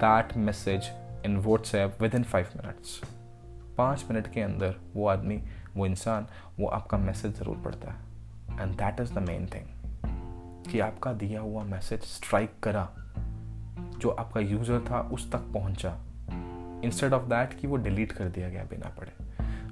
that 0.00 0.36
message 0.36 0.88
in 1.24 1.42
whatsapp 1.42 1.98
within 2.00 2.24
5 2.24 2.54
minutes. 2.56 3.00
पाँच 3.76 4.04
minute 4.10 4.26
के 4.32 4.40
अंदर 4.40 4.74
वो 4.94 5.06
आदमी 5.08 5.40
वो 5.76 5.86
इंसान 5.86 6.26
वो 6.58 6.68
आपका 6.68 6.98
message 6.98 7.38
ज़रूर 7.38 7.56
पढ़ता 7.64 7.90
है। 7.90 8.60
And 8.60 8.74
that 8.74 9.00
is 9.00 9.12
the 9.14 9.18
main 9.18 9.46
thing 9.46 10.68
कि 10.70 10.80
आपका 10.80 11.12
दिया 11.12 11.40
हुआ 11.40 11.62
मैसेज 11.64 12.02
स्ट्राइक 12.02 12.50
करा 12.62 12.88
जो 13.98 14.10
आपका 14.10 14.40
यूज़र 14.40 14.80
था 14.90 15.00
उस 15.12 15.30
तक 15.32 15.52
पहुँचा। 15.54 15.96
इंस्टेड 16.84 17.12
ऑफ़ 17.12 17.22
दैट 17.24 17.58
कि 17.60 17.66
वो 17.66 17.76
डिलीट 17.76 18.12
कर 18.12 18.28
दिया 18.28 18.48
गया 18.48 18.64
बिना 18.64 18.94
पढ़े। 18.98 19.12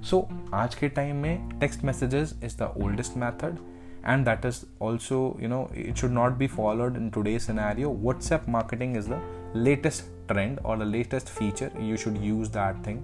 सो 0.03 0.27
so, 0.31 0.53
आज 0.53 0.75
के 0.75 0.89
टाइम 0.89 1.15
में 1.15 1.49
text 1.59 1.83
messages 1.83 2.39
is 2.43 2.57
the 2.57 2.73
oldest 2.83 3.17
method 3.17 3.57
and 4.05 4.25
that 4.25 4.45
is 4.45 4.63
also 4.81 5.37
you 5.41 5.49
know 5.49 5.67
it 5.75 5.95
should 5.95 6.11
not 6.11 6.33
be 6.33 6.47
followed 6.47 6.97
in 6.97 7.09
today 7.09 7.37
scenario 7.39 7.91
WhatsApp 7.93 8.45
marketing 8.49 8.97
is 8.97 9.09
the 9.09 9.21
latest 9.55 10.03
trend 10.27 10.59
और 10.59 10.79
the 10.79 10.87
latest 10.87 11.27
feature 11.29 11.71
you 11.81 11.97
should 11.97 12.17
use 12.23 12.49
that 12.51 12.85
thing 12.87 12.99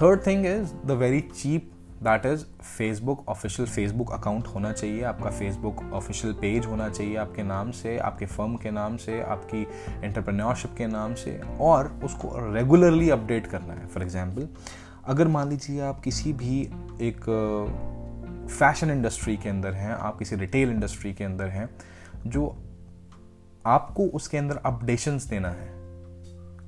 third 0.00 0.26
thing 0.26 0.46
is 0.46 0.72
the 0.86 0.90
very 1.00 1.20
cheap 1.20 1.70
that 2.02 2.26
is 2.26 2.44
Facebook 2.62 3.28
official 3.28 3.68
Facebook 3.68 4.10
account 4.12 4.46
होना 4.46 4.72
चाहिए, 4.72 5.02
आपका 5.02 5.30
Facebook 5.30 5.82
official 5.92 6.32
page 6.34 6.66
होना 6.66 6.88
चाहिए 6.88 7.16
आपके 7.16 7.42
नाम 7.42 7.70
से, 7.70 7.96
आपके 7.98 8.26
फर्म 8.26 8.56
के 8.56 8.70
नाम 8.70 8.96
से, 8.96 9.20
आपकी 9.22 9.62
एंटरप्रेन्योरशिप 10.04 10.74
के 10.78 10.86
नाम 10.86 11.14
से, 11.14 11.40
और 11.60 11.88
उसको 12.04 12.32
रेगुलरली 12.54 13.10
अपडेट 13.10 13.46
करना 13.46 13.74
है। 13.74 13.86
फॉर 13.86 14.02
एग्ज़ाम्पल 14.02 14.48
अगर 15.04 15.28
मान 15.28 15.48
लीजिए 15.48 15.80
आप 15.80 16.00
किसी 16.00 16.32
भी 16.32 16.60
एक 17.00 17.20
फ़ैशन 18.50 18.90
इंडस्ट्री 18.90 19.36
के 19.36 19.48
अंदर 19.48 19.72
हैं, 19.72 19.92
आप 19.92 20.18
किसी 20.18 20.36
रिटेल 20.36 20.70
इंडस्ट्री 20.70 21.12
के 21.14 21.24
अंदर 21.24 21.48
हैं, 21.48 21.68
जो 22.26 22.46
आपको 23.66 24.06
उसके 24.08 24.38
अंदर 24.38 24.56
अपडेशंस 24.56 25.24
देना 25.24 25.48
है 25.48 25.72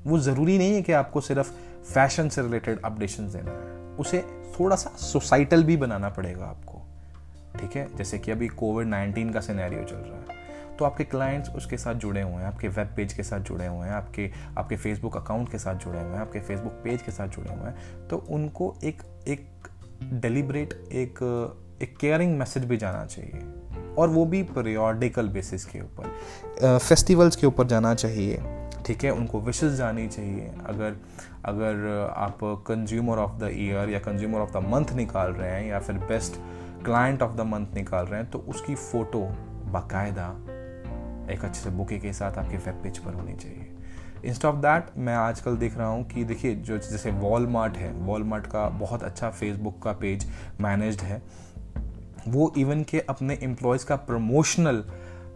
वो 0.06 0.18
ज़रूरी 0.20 0.56
नहीं 0.58 0.74
है 0.74 0.82
कि 0.82 0.92
आपको 0.92 1.20
सिर्फ़ 1.20 1.52
फ़ैशन 1.84 2.28
से 2.28 2.42
रिलेटेड 2.42 2.80
अपडेशन 2.84 3.28
देना 3.28 3.50
है। 3.50 3.74
उसे 3.96 4.24
थोड़ा 4.58 4.76
सा 4.76 4.90
सोसाइटल 4.98 5.64
भी 5.64 5.76
बनाना 5.76 6.08
पड़ेगा 6.10 6.44
आपको, 6.44 6.82
ठीक 7.58 7.76
है? 7.76 7.88
जैसे 7.96 8.18
कि 8.18 8.30
अभी 8.30 8.48
कोविड 8.48 8.86
नाइन्टीन 8.88 9.30
का 9.30 9.40
सिनेरियो 9.40 9.84
चल 9.84 9.96
रहा 9.96 10.18
है 10.18 10.44
तो 10.78 10.84
आपके 10.84 11.04
क्लाइंट्स 11.04 11.50
उसके 11.50 11.76
साथ 11.78 11.94
जुड़े 11.94 12.22
हुए 12.22 12.32
हैं, 12.32 12.44
आपके 12.44 12.68
वेब 12.68 12.88
पेज 12.96 13.12
के 13.12 13.22
साथ 13.22 13.40
जुड़े 13.40 13.66
हुए 13.66 13.86
हैं, 13.86 13.92
आपके 13.92 14.30
आपके 14.58 14.76
फेसबुक 14.76 15.16
अकाउंट 15.16 15.50
के 15.50 15.58
साथ 15.58 15.74
जुड़े 15.74 16.00
हुए 16.00 16.08
हैं, 16.08 16.18
आपके 16.18 16.40
फेसबुक 16.40 16.72
पेज 16.84 17.02
के 17.02 17.12
साथ 17.12 17.28
जुड़े 17.28 17.50
हुए 17.50 17.68
हैं 17.68 18.08
तो 18.08 18.16
उनको 18.30 18.74
एक 18.84 19.02
एक 19.28 19.68
डेलिब्रेट 20.14 20.74
एक 20.94 21.22
एक 21.82 21.96
केयरिंग 21.98 22.36
मैसेज 22.38 22.64
भी 22.64 22.76
जाना 22.76 23.04
चाहिए, 23.06 23.40
और 23.98 24.08
वो 24.08 24.24
भी 24.26 24.42
पीरियोडिकल 24.44 25.28
बेसिस 25.28 25.64
के 25.64 25.80
ऊपर 25.80 26.78
फेस्टिवल्स 26.78 27.36
के 27.36 27.46
ऊपर 27.46 27.66
जाना 27.66 27.94
चाहिए। 27.94 28.36
ठीक 28.86 29.04
है, 29.04 29.10
उनको 29.10 29.40
विशेष 29.40 29.72
जानी 29.72 30.06
चाहिए। 30.08 30.52
अगर 30.66 30.96
अगर 31.44 32.12
आप 32.16 32.38
कंज्यूमर 32.66 33.18
ऑफ़ 33.18 33.38
द 33.40 33.50
ईयर 33.52 33.90
या 33.90 33.98
कंज्यूमर 33.98 34.40
ऑफ़ 34.40 34.52
द 34.52 34.62
मंथ 34.64 34.92
निकाल 34.96 35.32
रहे 35.32 35.50
हैं 35.50 35.66
या 35.66 35.78
फिर 35.80 35.98
best 36.08 36.40
client 36.84 37.22
of 37.22 37.36
the 37.36 37.40
month 37.46 37.74
निकाल 37.74 38.06
रहे 38.06 38.20
हैं 38.20 38.30
तो 38.30 38.38
उसकी 38.48 38.74
फ़ोटो 38.74 39.20
बाकायदा 39.72 40.28
एक 41.32 41.44
अच्छे 41.44 41.60
से 41.60 41.70
बुके 41.70 41.98
के 41.98 42.12
साथ 42.12 42.38
आपके 42.38 42.56
वेब 42.56 42.82
पेज 42.82 42.98
पर 42.98 43.14
होनी 43.14 43.34
चाहिए। 43.34 43.72
इंस्ट 44.24 44.44
ऑफ़ 44.44 44.56
दैट 44.56 44.86
मैं 44.98 45.14
आजकल 45.14 45.56
देख 45.56 45.76
रहा 45.78 45.86
हूँ 45.86 46.04
कि 46.08 46.24
देखिए, 46.24 46.54
जो 46.54 46.78
जैसे 46.78 47.10
वॉलमार्ट 47.10 47.76
है 47.76 47.92
वॉलमार्ट 47.92 48.46
का 48.46 48.68
बहुत 48.78 49.02
अच्छा 49.02 49.30
फेसबुक 49.30 49.82
का 49.82 49.92
पेज 49.92 50.26
मैनेज्ड 50.60 51.00
है। 51.00 51.22
वो 52.28 52.52
इवन 52.58 52.82
के 52.82 53.00
अपने 53.00 53.38
एम्प्लॉयज़ 53.42 53.86
का 53.86 53.96
प्रमोशनल 53.96 54.82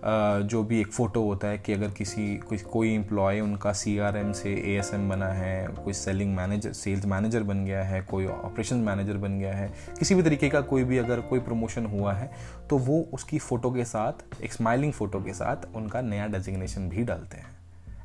जो 0.05 0.63
भी 0.63 0.81
एक 0.81 0.93
फ़ोटो 0.93 1.23
होता 1.23 1.49
है 1.49 1.59
कि 1.59 1.73
अगर 1.73 1.91
किसी, 1.91 2.37
कोई 2.39 2.59
कोई 2.59 2.93
एम्प्लॉय 2.95 3.41
उनका 3.41 3.73
सीआरएम 3.73 4.33
से 4.33 4.53
एएसएम 4.67 5.09
बना 5.09 5.29
है, 5.29 5.67
कोई 5.75 5.93
सेलिंग 5.93 6.35
मैनेजर 6.37 6.73
सेल्स 6.73 7.07
मैनेजर 7.07 7.43
बन 7.43 7.65
गया 7.65 7.83
है, 7.85 8.01
कोई 8.03 8.27
ऑपरेशन 8.27 8.77
मैनेजर 8.79 9.17
बन 9.17 9.39
गया 9.39 9.55
है, 9.55 9.71
किसी 9.99 10.15
भी 10.15 10.23
तरीके 10.23 10.49
का 10.49 10.61
कोई 10.63 10.85
भी 10.85 10.99
अगर 10.99 11.21
कोई 11.21 11.41
प्रमोशन 11.41 11.87
हुआ 11.87 12.13
है 12.13 12.31
तो 12.71 12.79
वो 12.79 13.01
उसकी 13.13 13.39
फ़ोटो 13.39 13.71
के 13.71 13.85
साथ, 13.85 14.43
एक 14.43 14.53
स्माइलिंग 14.53 14.93
फ़ोटो 14.93 15.21
के 15.21 15.35
साथ 15.35 15.75
उनका 15.77 16.01
नया 16.03 16.27
डेजिग्नेशन 16.29 16.89
भी 16.89 17.05
डालते 17.05 17.37
हैं। 17.37 17.59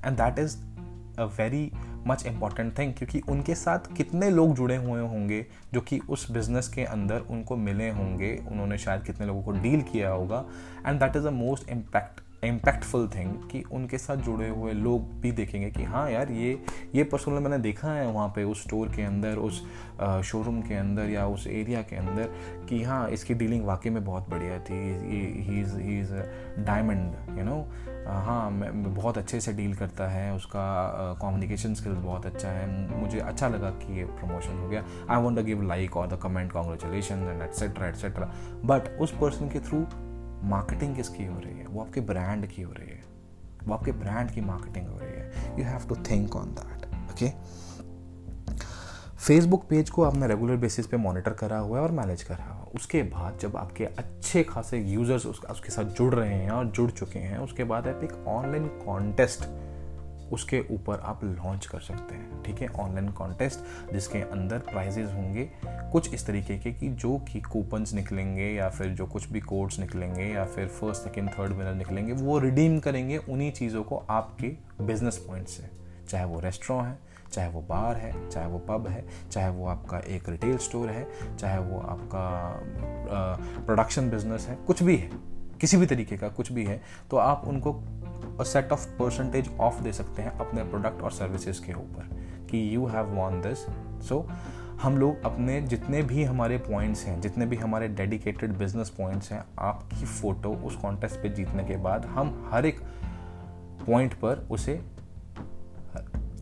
And 0.05 0.17
that 0.17 0.39
is 0.39 0.57
a 1.19 1.25
very 1.37 1.71
much 2.07 2.25
important 2.25 2.77
thing 2.79 2.93
क्योंकि 2.93 3.21
उनके 3.29 3.55
साथ 3.55 3.95
कितने 3.97 4.29
लोग 4.29 4.55
जुड़े 4.55 4.75
हुए 4.75 5.01
होंगे 5.01 5.45
जो 5.73 5.81
कि 5.81 5.99
उस 6.09 6.29
बिज़नेस 6.31 6.67
के 6.67 6.83
अंदर 6.83 7.25
उनको 7.29 7.55
मिले 7.57 7.89
होंगे, 7.91 8.35
उन्होंने 8.51 8.77
शायद 8.77 9.03
कितने 9.03 9.25
लोगों 9.27 9.43
को 9.43 9.51
डील 9.51 9.81
किया 9.81 10.09
होगा 10.09 10.45
and 10.87 10.99
that 10.99 11.15
is 11.15 11.27
a 11.27 11.31
most 11.31 11.69
impact 11.69 12.21
impactful 12.43 13.07
thing 13.07 13.33
कि 13.51 13.61
उनके 13.71 13.97
साथ 13.97 14.17
जुड़े 14.17 14.47
हुए 14.49 14.73
लोग 14.73 15.13
भी 15.21 15.31
देखेंगे 15.31 15.69
कि 15.71 15.83
हाँ 15.83 16.09
यार, 16.11 16.31
ये 16.31 16.59
ये 16.95 17.03
पर्सनल 17.03 17.39
मैंने 17.39 17.57
देखा 17.57 17.91
है 17.91 18.07
वहाँ 18.11 18.27
पे 18.35 18.43
उस 18.43 18.63
स्टोर 18.63 18.89
के 18.95 19.01
अंदर, 19.01 19.37
उस 19.37 19.61
शोरूम 20.29 20.61
के 20.61 20.75
अंदर 20.75 21.09
या 21.09 21.25
उस 21.27 21.47
एरिया 21.47 21.81
के 21.81 21.95
अंदर 21.95 22.29
कि 22.69 22.81
हाँ 22.83 23.09
इसकी 23.09 23.33
डीलिंग 23.33 23.65
वाकई 23.65 23.89
में 23.89 24.03
बहुत 24.05 24.29
बढ़िया 24.29 24.59
थी। 24.59 24.81
He 25.45 25.59
is 25.61 25.77
he 25.77 25.99
is 25.99 26.13
diamond 26.65 27.37
you 27.39 27.45
know 27.45 27.59
हाँ 28.05 28.51
बहुत 28.51 29.17
अच्छे 29.17 29.39
से 29.41 29.53
डील 29.53 29.73
करता 29.75 30.07
है, 30.07 30.33
उसका 30.33 30.63
कम्युनिकेशन 31.21 31.73
स्किल्स 31.73 31.97
बहुत 31.97 32.25
अच्छा 32.25 32.49
है। 32.49 32.67
मुझे 33.01 33.19
अच्छा 33.19 33.47
लगा 33.47 33.69
कि 33.79 33.97
ये 33.97 34.05
प्रमोशन 34.05 34.57
हो 34.59 34.67
गया। 34.69 34.83
आई 35.09 35.21
वॉन्ट 35.21 35.39
गिव 35.39 35.61
लाइक 35.61 35.97
और 35.97 36.07
the 36.07 36.19
comment 36.23 36.51
congratulation 36.51 37.27
and 37.29 37.41
etcetera 37.41 37.87
etcetera 37.87 38.31
but 38.65 38.89
उस 39.01 39.11
पर्सन 39.11 39.49
के 39.49 39.59
थ्रू 39.59 39.85
मार्केटिंग 40.49 40.95
किसकी 40.95 41.25
हो 41.25 41.39
रही 41.39 41.57
है? 41.59 41.65
वो 41.65 41.81
आपके 41.81 42.01
ब्रांड 42.01 42.47
की 42.47 42.61
हो 42.61 42.71
रही 42.71 42.87
है। 42.87 43.03
वो 43.63 43.73
आपके 43.73 43.91
ब्रांड 43.91 44.31
की 44.31 44.41
मार्केटिंग 44.41 44.87
हो 44.87 44.99
रही 44.99 45.11
है। 45.11 45.59
You 45.59 45.65
have 45.65 45.87
to 45.89 45.95
think 46.09 46.35
on 46.35 46.55
that 46.59 46.85
okay 47.11 47.31
Facebook 49.17 49.63
page 49.63 49.89
को 49.89 50.03
आपने 50.03 50.27
रेगुलर 50.27 50.55
बेसिस 50.55 50.87
पे 50.87 50.97
मॉनिटर 50.97 51.33
करा 51.33 51.57
हुआ 51.57 51.77
है 51.77 51.83
और 51.83 51.91
मैनेज 51.91 52.23
करा 52.23 52.51
उसके 52.75 53.01
बाद 53.03 53.37
जब 53.39 53.55
आपके 53.57 53.85
अच्छे 53.85 54.43
खासे 54.43 54.77
यूज़र्स 54.79 55.25
उसका 55.25 55.53
उसके 55.53 55.71
साथ 55.71 55.83
जुड़ 55.97 56.13
रहे 56.15 56.33
हैं 56.33 56.49
और 56.51 56.65
जुड़ 56.67 56.89
चुके 56.91 57.19
हैं, 57.19 57.37
उसके 57.37 57.63
बाद 57.63 57.87
आप 57.87 58.03
एक 58.03 58.27
ऑनलाइन 58.27 58.67
कॉन्टेस्ट 58.85 59.47
उसके 60.33 60.59
ऊपर 60.71 60.99
आप 60.99 61.23
लॉन्च 61.23 61.65
कर 61.65 61.79
सकते 61.79 62.15
हैं, 62.15 62.41
ठीक 62.43 62.61
है? 62.61 62.67
ऑनलाइन 62.75 63.09
कॉन्टेस्ट 63.09 63.91
जिसके 63.93 64.21
अंदर 64.21 64.59
प्राइजेज 64.71 65.05
होंगे 65.05 65.49
कुछ 65.65 66.13
इस 66.13 66.25
तरीके 66.27 66.57
के 66.57 66.71
कि 66.73 66.89
जो 66.89 67.17
कि 67.29 67.41
कूपन्स 67.41 67.93
निकलेंगे 67.93 68.49
या 68.51 68.69
फिर 68.69 68.87
जो 68.87 69.05
कुछ 69.05 69.29
भी 69.29 69.39
कोड्स 69.41 69.79
निकलेंगे 69.79 70.23
या 70.23 70.45
फिर 70.45 70.67
फ़र्स्ट 70.69 71.03
सेकेंड 71.03 71.29
थर्ड 71.29 71.53
विनर 71.53 71.73
निकलेंगे, 71.73 72.13
वो 72.13 72.39
रिडीम 72.39 72.79
करेंगे 72.79 73.17
उन्हीं 73.19 73.51
चीज़ों 73.51 73.83
को 73.83 74.03
आपके 74.09 74.47
बिज़नेस 74.81 75.17
पॉइंट 75.27 75.47
से, 75.47 75.69
चाहे 76.09 76.25
वो 76.25 76.39
रेस्टोरेंट 76.39 76.85
है 76.85 77.04
चाहे 77.31 77.49
वो 77.49 77.61
बार 77.61 77.95
है, 77.95 78.29
चाहे 78.29 78.47
वो 78.47 78.59
पब 78.59 78.87
है, 78.87 79.05
चाहे 79.31 79.49
वो 79.49 79.67
आपका 79.67 79.99
एक 80.07 80.29
रिटेल 80.29 80.57
स्टोर 80.57 80.89
है, 80.89 81.07
चाहे 81.37 81.59
वो 81.59 81.79
आपका 81.79 82.25
प्रोडक्शन 83.65 84.09
बिज़नेस 84.09 84.47
है, 84.47 84.55
कुछ 84.67 84.83
भी 84.83 84.95
है, 84.97 85.09
किसी 85.61 85.77
भी 85.77 85.85
तरीके 85.85 86.17
का 86.17 86.27
कुछ 86.29 86.51
भी 86.51 86.63
है 86.65 86.81
तो 87.11 87.17
आप 87.17 87.43
उनको 87.47 88.43
सेट 88.43 88.71
ऑफ़ 88.71 88.87
परसेंटेज 88.97 89.49
ऑफ़ 89.59 89.81
दे 89.83 89.91
सकते 89.93 90.21
हैं 90.21 90.37
अपने 90.39 90.63
प्रोडक्ट 90.63 91.01
और 91.01 91.11
सर्विसेज़ 91.11 91.65
के 91.65 91.73
ऊपर 91.73 92.09
कि 92.51 92.75
you 92.75 92.85
have 92.85 93.13
won 93.15 93.41
this 93.41 93.65
so 94.07 94.27
हम 94.81 94.97
लोग 94.97 95.23
अपने 95.25 95.59
जितने 95.61 96.01
भी 96.03 96.23
हमारे 96.23 96.57
पॉइंट्स 96.57 97.05
हैं, 97.05 97.19
जितने 97.21 97.45
भी 97.45 97.55
हमारे 97.55 97.87
डेडिकेटेड 97.89 98.57
बिज़नेस 98.57 98.89
पॉइंट्स 98.89 99.31
हैं, 99.31 99.43
आपकी 99.59 100.05
फ़ोटो 100.05 100.53
उस 100.65 100.75
कॉन्टेस्ट 100.75 101.21
पे 101.21 101.29
जीतने 101.29 101.63
के 101.63 101.77
बाद 101.77 102.05
हम 102.05 102.49
हर 102.51 102.65
एक 102.65 102.79
पॉइंट 103.85 104.13
पर 104.13 104.47
उसे 104.51 104.79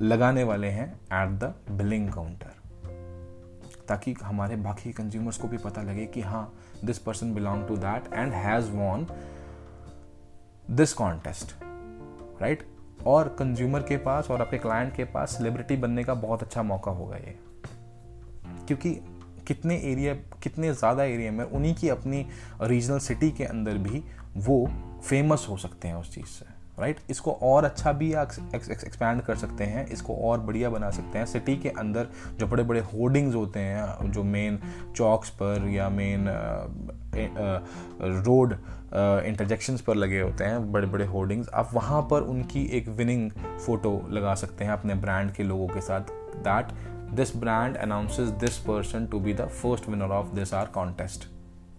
लगाने 0.04 0.44
वाले 0.44 0.68
हैं 0.68 0.94
एट 0.94 1.40
द 1.40 1.54
बिलिंग 1.72 2.12
काउंटर 2.14 2.62
ताकि 3.88 4.14
हमारे 4.24 4.56
बाकी 4.56 4.92
कंज्यूमर्स 4.92 5.38
को 5.38 5.48
भी 5.48 5.58
पता 5.58 5.82
लगे 5.82 6.06
कि 6.06 6.22
हाँ 6.22 6.54
this 6.86 6.98
person 6.98 7.34
belong 7.34 7.68
to 7.68 7.78
that 7.78 8.14
and 8.14 8.34
has 8.34 8.72
won 8.72 9.08
this 10.72 10.94
contest 10.94 11.56
right 12.42 12.68
और 13.06 13.36
कंज्यूमर 13.40 13.80
के 13.80 13.98
पास 13.98 14.32
और 14.32 14.42
अपने 14.42 14.60
क्लाइंट 14.60 14.96
के 14.96 15.04
पास 15.04 15.38
सेलिब्रिटी 15.38 15.78
बनने 15.78 16.04
का 16.04 16.14
बहुत 16.14 16.44
अच्छा 16.44 16.64
मौका 16.64 16.92
होगा 16.92 17.18
ये। 17.18 17.38
क्योंकि 18.68 18.94
कितने 19.48 19.76
एरिया 19.78 20.14
कितने 20.14 20.74
ज़्यादा 20.74 21.04
एरिया 21.04 21.32
में 21.32 21.46
उन्हीं 21.46 21.76
की 21.76 21.90
अपनी 21.90 22.26
रीजनल 22.62 23.00
सिटी 23.00 23.32
के 23.32 23.44
अंदर 23.44 23.78
भी 23.78 24.04
वो 24.38 24.68
फ़ेमस 25.10 25.46
हो 25.50 25.58
सकते 25.58 25.88
हैं 25.88 25.96
उस 25.96 26.14
चीज़ 26.16 26.26
से। 26.26 26.63
राइट? 26.80 26.96
right? 26.96 27.12
इसको 27.12 27.32
और 27.44 27.66
अच्छा 27.66 27.92
भी 27.92 28.10
एक्सपैंड 28.14 29.22
कर 29.22 29.36
सकते 29.36 29.64
हैं, 29.64 29.86
इसको 29.88 30.16
और 30.28 30.40
बढ़िया 30.40 30.70
बना 30.70 30.90
सकते 30.90 31.18
हैं। 31.18 31.26
सिटी 31.26 31.56
के 31.58 31.70
अंदर 31.70 32.08
जो 32.40 32.48
बड़े 32.48 32.64
बड़े 32.64 32.80
होर्डिंग्स 32.94 33.36
होते 33.36 33.60
हैं, 33.60 34.12
जो 34.12 34.24
मेन 34.24 34.60
चौक्स 34.96 35.30
पर 35.42 35.68
या 35.70 35.90
मेन 35.90 36.26
रोड 38.02 38.54
इंटरजेक्शंस 39.26 39.82
पर 39.82 39.96
लगे 39.96 40.20
होते 40.22 40.44
हैं 40.44 40.72
बड़े 40.72 40.88
बड़े 40.88 41.06
होर्डिंग्स 41.06 41.50
आप 41.50 41.70
वहाँ 41.74 42.02
पर 42.12 42.22
उनकी 42.24 42.64
एक 42.78 42.88
विनिंग 42.90 43.32
फ़ोटो 43.66 43.92
लगा 44.12 44.34
सकते 44.36 44.66
हैं 44.66 44.72
अपने 44.72 44.96
ब्रांड 44.96 45.32
के 45.32 45.44
लोगों 45.44 45.68
के 45.68 45.82
साथ। 45.82 46.12
That 46.40 46.72
this 47.16 47.36
brand 47.38 47.78
announces 47.78 48.30
this 48.42 48.58
person 48.60 49.06
to 49.08 49.20
be 49.20 49.34
the 49.34 49.48
first 49.62 49.90
winner 49.90 50.12
of 50.12 50.34
this 50.36 50.54
are 50.54 50.66
contest 50.66 51.28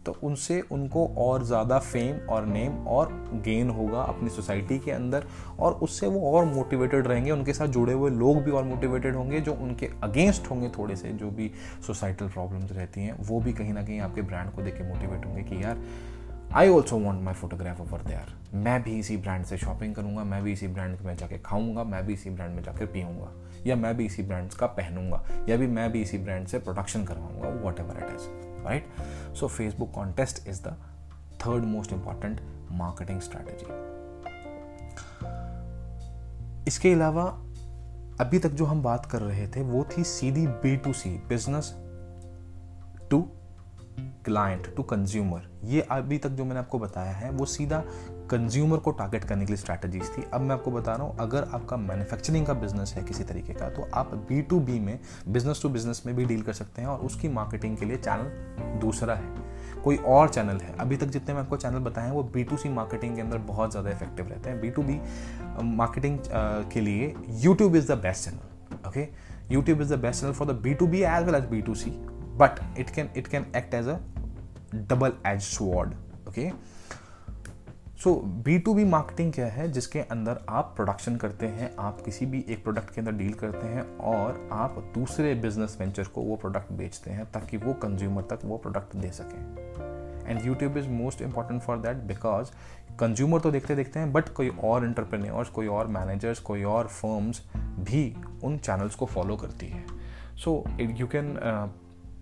तो 0.06 0.16
उनसे 0.22 0.60
उनको 0.72 1.06
और 1.18 1.44
ज़्यादा 1.44 1.78
फेम 1.78 2.16
और 2.28 2.46
नेम 2.46 2.76
और 2.86 3.08
गेन 3.44 3.70
होगा 3.70 4.02
अपनी 4.02 4.30
सोसाइटी 4.30 4.78
के 4.78 4.90
अंदर 4.90 5.24
और 5.58 5.72
उससे 5.82 6.06
वो 6.06 6.32
और 6.32 6.44
मोटिवेटेड 6.44 7.06
रहेंगे। 7.06 7.30
उनके 7.30 7.52
साथ 7.52 7.66
जुड़े 7.68 7.92
हुए 7.92 8.10
लोग 8.10 8.42
भी 8.42 8.50
और 8.50 8.64
मोटिवेटेड 8.64 9.14
होंगे 9.16 9.40
जो 9.40 9.54
उनके 9.54 9.90
अगेंस्ट 10.02 10.50
होंगे 10.50 10.68
थोड़े 10.78 10.96
से, 10.96 11.08
जो 11.08 11.30
भी 11.30 11.50
सोसाइटल 11.86 12.28
प्रॉब्लम्स 12.28 12.72
रहती 12.72 13.00
हैं, 13.00 13.16
वो 13.20 13.40
भी 13.40 13.52
कहीं 13.52 13.72
ना 13.72 13.82
कहीं 13.82 14.00
आपके 14.00 14.22
ब्रांड 14.22 14.50
को 14.50 14.62
देख 14.62 14.76
के 14.78 14.84
मोटिवेट 14.84 15.26
होंगे 15.26 15.42
कि 15.42 15.62
यार 15.64 15.84
I 16.52 16.68
also 16.68 16.96
want 16.98 17.22
my 17.22 17.34
photograph 17.34 17.80
over 17.80 18.00
there 18.00 18.32
मैं 18.54 18.82
भी 18.82 18.98
इसी 18.98 19.16
ब्रांड 19.16 19.44
से 19.44 19.56
शॉपिंग 19.56 19.94
करूँगा, 19.94 20.24
मैं 20.24 20.42
भी 20.42 20.52
इसी 20.52 20.66
ब्रांड 20.68 20.98
में 21.00 21.16
जाके 21.16 21.38
खाऊँगा, 21.38 21.84
मैं 21.84 22.06
भी 22.06 22.12
इसी 22.12 22.30
ब्रांड 22.30 22.54
में 22.56 22.62
जाकर 22.62 22.86
पीऊँगा, 22.86 23.30
या 23.66 23.76
मैं 23.76 23.96
भी 23.96 24.06
इसी 24.06 24.22
ब्रांड्स 24.22 24.54
का 24.54 24.66
पहनूँगा, 24.66 25.24
या 25.48 25.56
भी 25.56 25.66
मैं 25.66 25.90
भी 25.92 26.02
इसी 26.02 26.18
ब्रांड 26.18 26.46
से 26.46 26.58
production 26.58 27.04
करवाऊँगा 27.04 27.48
whatever 27.80 28.04
it 28.04 28.14
is 28.14 28.43
right 28.64 28.86
so 29.34 29.48
Facebook 29.48 29.92
contest 29.92 30.48
is 30.48 30.62
the 30.62 30.76
third 31.40 31.64
most 31.64 31.92
important 31.92 32.40
marketing 32.72 33.20
strategy 33.20 33.82
इसके 36.66 36.92
अलावा, 36.92 37.24
अभी 38.20 38.38
तक 38.38 38.48
जो 38.48 38.64
हम 38.64 38.82
बात 38.82 39.06
कर 39.06 39.22
रहे 39.22 39.46
थे, 39.48 39.62
वो 39.62 39.86
थी 39.96 40.04
सीधी 40.04 40.46
B 40.46 40.76
to 40.76 40.92
C 40.92 41.10
business 41.28 41.72
to 43.10 43.18
client 44.24 44.74
to 44.76 44.82
consumer 44.84 45.48
ये 45.64 45.80
अभी 45.90 46.18
तक 46.18 46.28
जो 46.30 46.44
मैंने 46.44 46.60
आपको 46.60 46.78
बताया 46.78 47.12
है, 47.12 47.30
वो 47.30 47.46
सीधा 47.46 47.82
कंज्यूमर 48.30 48.78
को 48.78 48.90
टारगेट 48.90 49.24
करने 49.24 49.44
के 49.44 49.52
लिए 49.52 49.56
स्ट्रैटेजीज 49.56 50.10
थी। 50.10 50.22
अब 50.32 50.40
मैं 50.40 50.54
आपको 50.54 50.70
बता 50.70 50.92
रहा 50.92 51.06
हूँ, 51.06 51.16
अगर 51.20 51.44
आपका 51.44 51.76
मैन्युफैक्चरिंग 51.76 52.46
का 52.46 52.54
बिज़नेस 52.54 52.92
है 52.96 53.02
किसी 53.04 53.24
तरीके 53.24 53.52
का 53.54 53.68
तो 53.70 53.88
आप 53.94 54.14
बी 54.28 54.40
टू 54.42 54.60
बी 54.60 54.78
में 54.80 54.98
बिज़नेस 55.28 55.62
टू 55.62 55.68
बिज़नेस 55.68 56.02
में 56.06 56.14
भी 56.16 56.24
डील 56.24 56.42
कर 56.42 56.52
सकते 56.52 56.82
हैं 56.82 56.88
और 56.88 57.00
उसकी 57.00 57.28
मार्केटिंग 57.30 57.76
के 57.76 57.86
लिए 57.86 57.96
चैनल 57.98 58.78
दूसरा 58.80 59.14
है। 59.14 59.42
कोई 59.84 59.96
और 59.96 60.28
चैनल 60.28 60.56
है, 60.56 60.74
अभी 60.76 60.96
तक 60.96 61.06
जितने 61.06 61.34
मैं 61.34 61.40
आपको 61.40 61.56
चैनल 61.56 61.78
बताए 61.80 62.06
हैं, 62.06 62.12
वो 62.12 62.22
बी 62.24 62.44
टू 62.44 62.56
सी 62.56 62.68
मार्केटिंग 62.70 63.14
के 63.14 63.20
अंदर 63.20 63.38
बहुत 63.44 63.70
ज़्यादा 63.70 63.90
इफ़ेक्टिव 63.90 64.28
रहते 64.28 64.50
हैं। 64.50 64.60
बी 64.60 64.70
टू 64.70 64.82
बी 64.82 65.00
मार्केटिंग 65.76 66.18
के 66.72 66.80
लिए 66.80 67.14
YouTube 67.42 67.76
is 67.76 67.92
the 67.92 67.98
best 68.00 68.24
channel 68.24 68.88
okay 68.88 69.08
YouTube 69.50 69.80
is 69.80 69.94
the 69.94 69.98
best 70.00 70.20
channel 70.20 70.32
for 70.32 70.48
the 70.48 70.56
B 70.62 70.74
to 70.74 70.86
B 70.86 71.02
as 71.02 71.24
well 71.24 71.34
as 71.34 71.44
B 71.46 71.62
to 71.62 71.74
C 71.74 71.90
but 72.38 72.60
it 72.78 72.90
can 72.90 73.10
it 73.16 73.26
can 73.26 73.46
act 73.56 73.74
as 73.74 73.88
a 73.88 73.98
double 74.74 75.12
edge 75.26 75.40
sword 75.42 75.94
okay 76.28 76.50
so 78.02 78.14
B 78.44 78.58
to 78.58 78.74
B 78.74 78.84
marketing 78.84 79.32
क्या 79.32 79.46
है? 79.46 79.70
जिसके 79.72 80.00
अंदर 80.00 80.38
आप 80.48 80.72
production 80.76 81.16
करते 81.16 81.46
हैं, 81.46 81.70
आप 81.78 82.00
किसी 82.00 82.26
भी 82.26 82.44
एक 82.48 82.62
प्रोडक्ट 82.62 82.94
के 82.94 83.00
अंदर 83.00 83.12
डील 83.12 83.32
करते 83.32 83.66
हैं 83.66 83.82
और 83.98 84.48
आप 84.52 84.78
दूसरे 84.94 85.34
बिज़नेस 85.34 85.76
वेंचर 85.80 86.04
को 86.04 86.22
वो 86.22 86.36
प्रोडक्ट 86.36 86.72
बेचते 86.72 87.10
हैं 87.10 87.30
ताकि 87.32 87.56
वो 87.56 87.72
कंज्यूमर 87.72 88.22
तक 88.22 88.44
वो 88.44 88.56
प्रोडक्ट 88.56 88.96
दे 88.96 89.10
सकें। 89.10 90.28
And 90.28 90.44
YouTube 90.46 90.76
is 90.76 90.88
most 90.88 91.22
important 91.22 91.62
for 91.62 91.78
that 91.78 91.96
because 92.06 92.50
consumer 93.00 93.40
तो 93.40 93.50
देखते 93.50 93.74
देखते 93.76 93.98
हैं 93.98 94.12
बट 94.12 94.28
कोई 94.28 94.48
और 94.64 94.84
इंटरप्रेन्योर्स 94.84 95.48
कोई 95.48 95.66
और 95.66 95.86
मैनेजर्स 95.86 96.38
कोई 96.40 96.62
और 96.64 96.86
फर्म्स 96.86 97.42
भी 97.56 98.02
उन 98.44 98.58
चैनल्स 98.58 98.94
को 98.94 99.06
फॉलो 99.06 99.36
करती 99.36 99.66
है। 99.66 99.84
So 100.36 100.62
you 100.80 101.06
can 101.06 101.36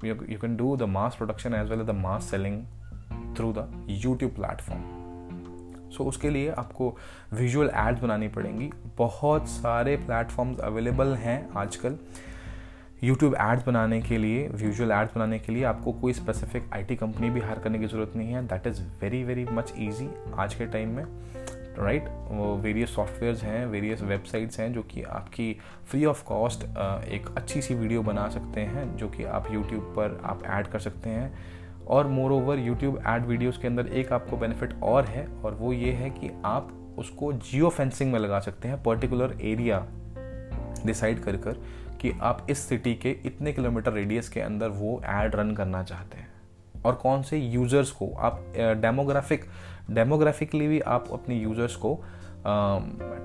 you 0.04 0.38
can 0.38 0.56
do 0.56 0.76
the 0.76 0.82
mass 0.88 1.16
production 1.16 1.54
as 1.54 1.70
well 1.70 1.80
as 1.80 1.86
the 1.86 1.94
mass 1.98 2.30
selling 2.30 2.62
through 3.36 3.52
the 3.52 3.86
YouTube 3.90 4.32
platform 4.32 5.00
so 5.92 6.02
so, 6.02 6.08
उसके 6.08 6.30
लिए 6.30 6.50
आपको 6.50 6.96
विजुअल 7.34 7.70
एड्स 7.76 8.00
बनानी 8.00 8.28
पड़ेंगी। 8.28 8.70
बहुत 8.98 9.48
सारे 9.48 9.96
प्लेटफॉर्म्स 9.96 10.58
अवेलेबल 10.60 11.14
हैं 11.14 11.48
आजकल 11.56 11.98
यूट्यूब 13.04 13.34
एड्स 13.40 13.66
बनाने 13.66 14.00
के 14.02 14.18
लिए 14.18 14.46
विजुअल 14.48 14.92
एड्स 14.92 15.14
बनाने 15.14 15.38
के 15.38 15.52
लिए। 15.52 15.64
आपको 15.64 15.92
कोई 15.92 16.12
स्पेसिफिक 16.12 16.72
आईटी 16.72 16.96
कंपनी 16.96 17.30
भी 17.30 17.40
हायर 17.40 17.58
करने 17.58 17.78
की 17.78 17.86
ज़रूरत 17.86 18.12
नहीं 18.16 18.32
है। 18.32 18.46
That 18.46 18.66
is 18.66 18.80
very 19.00 19.22
very 19.24 19.44
much 19.44 19.72
easy 19.78 20.08
आज 20.34 20.54
के 20.54 20.66
टाइम 20.66 20.96
में। 20.96 21.04
राइट 21.78 22.08
वो 22.28 22.54
वेरियस 22.56 22.94
सॉफ्टवेयर्स 22.94 23.42
हैं 23.42 23.66
वेरियस 23.66 24.02
वेबसाइट्स 24.02 24.60
हैं, 24.60 24.72
जो 24.72 24.82
कि 24.82 25.02
आपकी 25.02 25.56
फ्री 25.86 26.04
ऑफ़ 26.04 26.24
कॉस्ट 26.24 26.64
एक 27.08 27.34
अच्छी 27.36 27.62
सी 27.62 27.74
वीडियो 27.74 28.02
बना 28.02 28.28
सकते 28.28 28.60
हैं, 28.60 28.96
जो 28.96 29.08
कि 29.08 29.24
आप 29.24 29.50
यूट्यूब 29.52 29.82
पर 29.96 30.20
आप 30.24 30.42
ऐड 30.46 30.66
कर 30.66 30.78
सकते 30.78 31.10
हैं। 31.10 31.32
और 31.86 32.06
more 32.06 32.32
over 32.32 32.58
YouTube 32.58 32.98
ad 33.08 33.26
videos 33.26 33.60
के 33.60 33.66
अंदर 33.68 33.86
एक 33.86 34.12
आपको 34.12 34.36
बेनिफिट 34.36 34.74
और 34.82 35.04
है, 35.04 35.26
और 35.44 35.54
वो 35.54 35.72
ये 35.72 35.92
है 35.92 36.10
कि 36.10 36.30
आप 36.44 36.70
उसको 36.98 37.32
जियो 37.32 37.68
फेंसिंग 37.68 38.12
में 38.12 38.18
लगा 38.20 38.40
सकते 38.40 38.68
हैं 38.68 38.82
पर्टिकुलर 38.82 39.36
एरिया 39.42 39.86
डिसाइड 40.86 41.20
कर 41.20 41.36
कर 41.36 41.62
कि 42.00 42.12
आप 42.22 42.46
इस 42.50 42.58
सिटी 42.58 42.94
के 42.94 43.10
इतने 43.26 43.52
किलोमीटर 43.52 43.92
रेडियस 43.92 44.28
के 44.28 44.40
अंदर 44.40 44.68
वो 44.68 45.00
एड 45.04 45.34
रन 45.34 45.54
करना 45.54 45.82
चाहते 45.82 46.18
हैं। 46.18 46.30
और 46.84 46.94
कौन 46.94 47.22
से 47.22 47.38
यूज़र्स 47.38 47.90
को 47.90 48.10
आप 48.18 48.44
डेमोग्राफिक 48.56 49.44
डेमोग्राफिकली 49.90 50.66
भी 50.68 50.80
आप 50.80 51.08
अपने 51.12 51.34
यूज़र्स 51.34 51.76
को 51.76 51.94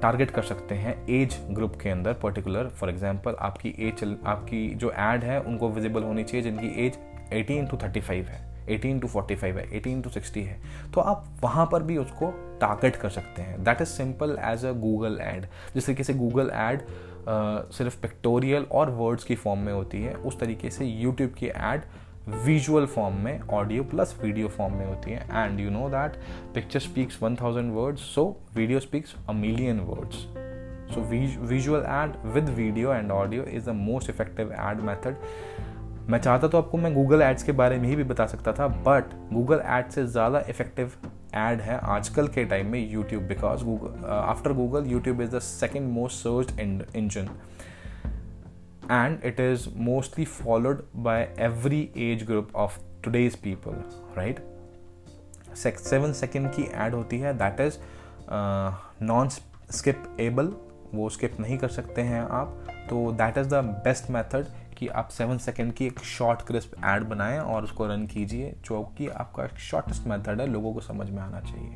टारगेट 0.01 0.31
कर 0.31 0.41
सकते 0.43 0.75
हैं 0.75 0.95
एज 1.11 1.37
ग्रुप 1.51 1.75
के 1.81 1.89
अंदर 1.89 2.13
पर्टिकुलर 2.13 2.67
फॉर 2.69 2.89
एग्जांपल 2.89 3.35
आपकी 3.39 3.69
एज 3.87 4.03
आपकी 4.25 4.67
जो 4.75 4.89
एड 4.89 5.23
है, 5.23 5.39
उनको 5.41 5.69
विजिबल 5.69 6.03
होनी 6.03 6.23
चाहिए, 6.23 6.43
जिनकी 6.43 6.67
एज 6.85 6.97
18 7.33 7.69
टू 7.71 7.77
35 7.77 8.29
है 8.29 8.45
18 8.69 9.01
टू 9.01 9.07
45 9.09 9.57
है 9.57 9.65
18 9.71 10.03
टू 10.03 10.09
60 10.09 10.37
है. 10.37 10.61
तो 10.93 11.01
आप 11.01 11.25
वहाँ 11.41 11.67
पर 11.71 11.83
भी 11.83 11.97
उसको 11.97 12.31
टारगेट 12.61 12.95
कर 12.95 13.09
सकते 13.09 13.41
हैं. 13.41 13.63
That 13.63 13.81
is 13.81 13.87
simple 13.87 14.37
as 14.43 14.65
a 14.65 14.71
Google 14.79 15.19
ad 15.21 15.45
जिस 15.73 15.85
तरीके 15.85 16.03
से 16.03 16.13
गूगल 16.13 16.51
एड 16.55 16.81
सिर्फ़ 17.73 18.01
पिक्टोरियल 18.01 18.65
और 18.71 18.89
वर्ड्स 18.91 19.23
की 19.23 19.35
फॉर्म 19.35 19.59
में 19.59 19.73
होती 19.73 20.01
है, 20.01 20.13
उस 20.15 20.39
तरीके 20.39 20.69
से 20.69 20.85
यूट्यूब 20.85 21.33
की 21.39 21.47
एड 21.47 21.81
विजुअल 22.29 22.85
फॉर्म 22.85 23.15
में 23.23 23.39
ऑडियो 23.39 23.83
प्लस 23.83 24.15
वीडियो 24.23 24.47
फॉर्म 24.47 24.73
में 24.73 24.85
होती 24.85 25.11
है. 25.11 25.25
And 25.33 25.59
you 25.59 25.69
know 25.71 25.87
that 25.89 26.15
picture 26.53 26.79
speaks 26.79 27.21
one 27.23 27.35
thousand 27.35 27.71
words 27.73 28.01
so 28.15 28.25
video 28.55 28.79
speaks 28.79 29.15
a 29.29 29.33
million 29.33 29.79
words 29.87 30.25
so 30.93 31.01
visual 31.47 31.81
ad 31.81 32.15
with 32.33 32.49
video 32.49 32.93
and 32.93 33.11
audio 33.11 33.43
is 33.43 33.65
the 33.65 33.73
most 33.75 34.09
effective 34.09 34.51
ad 34.59 34.81
method 34.81 35.15
मैं 36.09 36.19
चाहता 36.19 36.47
तो 36.47 36.57
आपको 36.57 36.77
मैं 36.77 36.93
Google 36.93 37.21
ads 37.21 37.43
के 37.43 37.51
बारे 37.51 37.77
में 37.79 37.87
ही 37.89 37.95
भी 37.95 38.03
बता 38.03 38.25
सकता 38.25 38.51
था 38.53 38.67
बट 38.83 39.13
गूगल 39.33 39.61
एड 39.67 39.89
से 39.91 40.05
ज़्यादा 40.07 40.39
इफ़ेक्टिव 40.49 40.91
एड 41.35 41.61
है 41.61 41.77
आजकल 41.85 42.27
के 42.27 42.45
टाइम 42.45 42.67
में 42.71 42.79
YouTube 42.91 43.23
because 43.23 43.63
Google 43.63 44.05
after 44.09 44.53
Google 44.53 44.85
YouTube 44.91 45.21
is 45.21 45.35
the 45.35 45.39
second 45.39 45.89
most 45.91 46.17
search 46.17 46.59
engine 46.95 47.29
and 48.91 49.23
it 49.25 49.39
is 49.39 49.67
mostly 49.77 50.25
followed 50.25 50.83
by 50.95 51.33
every 51.39 51.81
age 51.97 52.23
group 52.23 52.55
of 52.55 52.79
today's 53.03 53.35
people 53.35 53.83
right 54.17 54.45
seven 55.55 56.13
second 56.13 56.51
की 56.51 56.69
ad 56.75 56.93
होती 56.93 57.19
है 57.19 57.33
that 57.37 57.59
is 57.59 57.77
non 59.03 59.29
skip 59.29 60.15
able 60.19 60.53
वो 60.93 61.09
skip 61.09 61.39
नहीं 61.39 61.57
कर 61.57 61.67
सकते 61.67 62.01
हैं 62.01 62.21
आप 62.21 62.67
तो 62.89 63.11
that 63.11 63.37
is 63.37 63.47
the 63.47 63.63
best 63.85 64.09
method 64.09 64.45
कि 64.77 64.87
आप 64.87 65.07
सेवन 65.09 65.37
सेकेंड 65.37 65.73
की 65.73 65.85
एक 65.85 65.99
शॉर्ट 65.99 66.41
क्रिस्प 66.41 66.71
ऐड 66.85 67.03
बनाएँ 67.03 67.39
और 67.39 67.63
उसको 67.63 67.85
रन 67.87 68.05
कीजिए, 68.07 68.53
जो 68.65 68.81
कि 68.97 69.07
आपका 69.07 69.45
एक 69.45 69.57
शॉर्टेस्ट 69.59 70.07
मेथड 70.07 70.41
है, 70.41 70.47
लोगों 70.47 70.73
को 70.73 70.81
समझ 70.81 71.09
में 71.09 71.21
आना 71.23 71.39
चाहिए। 71.39 71.69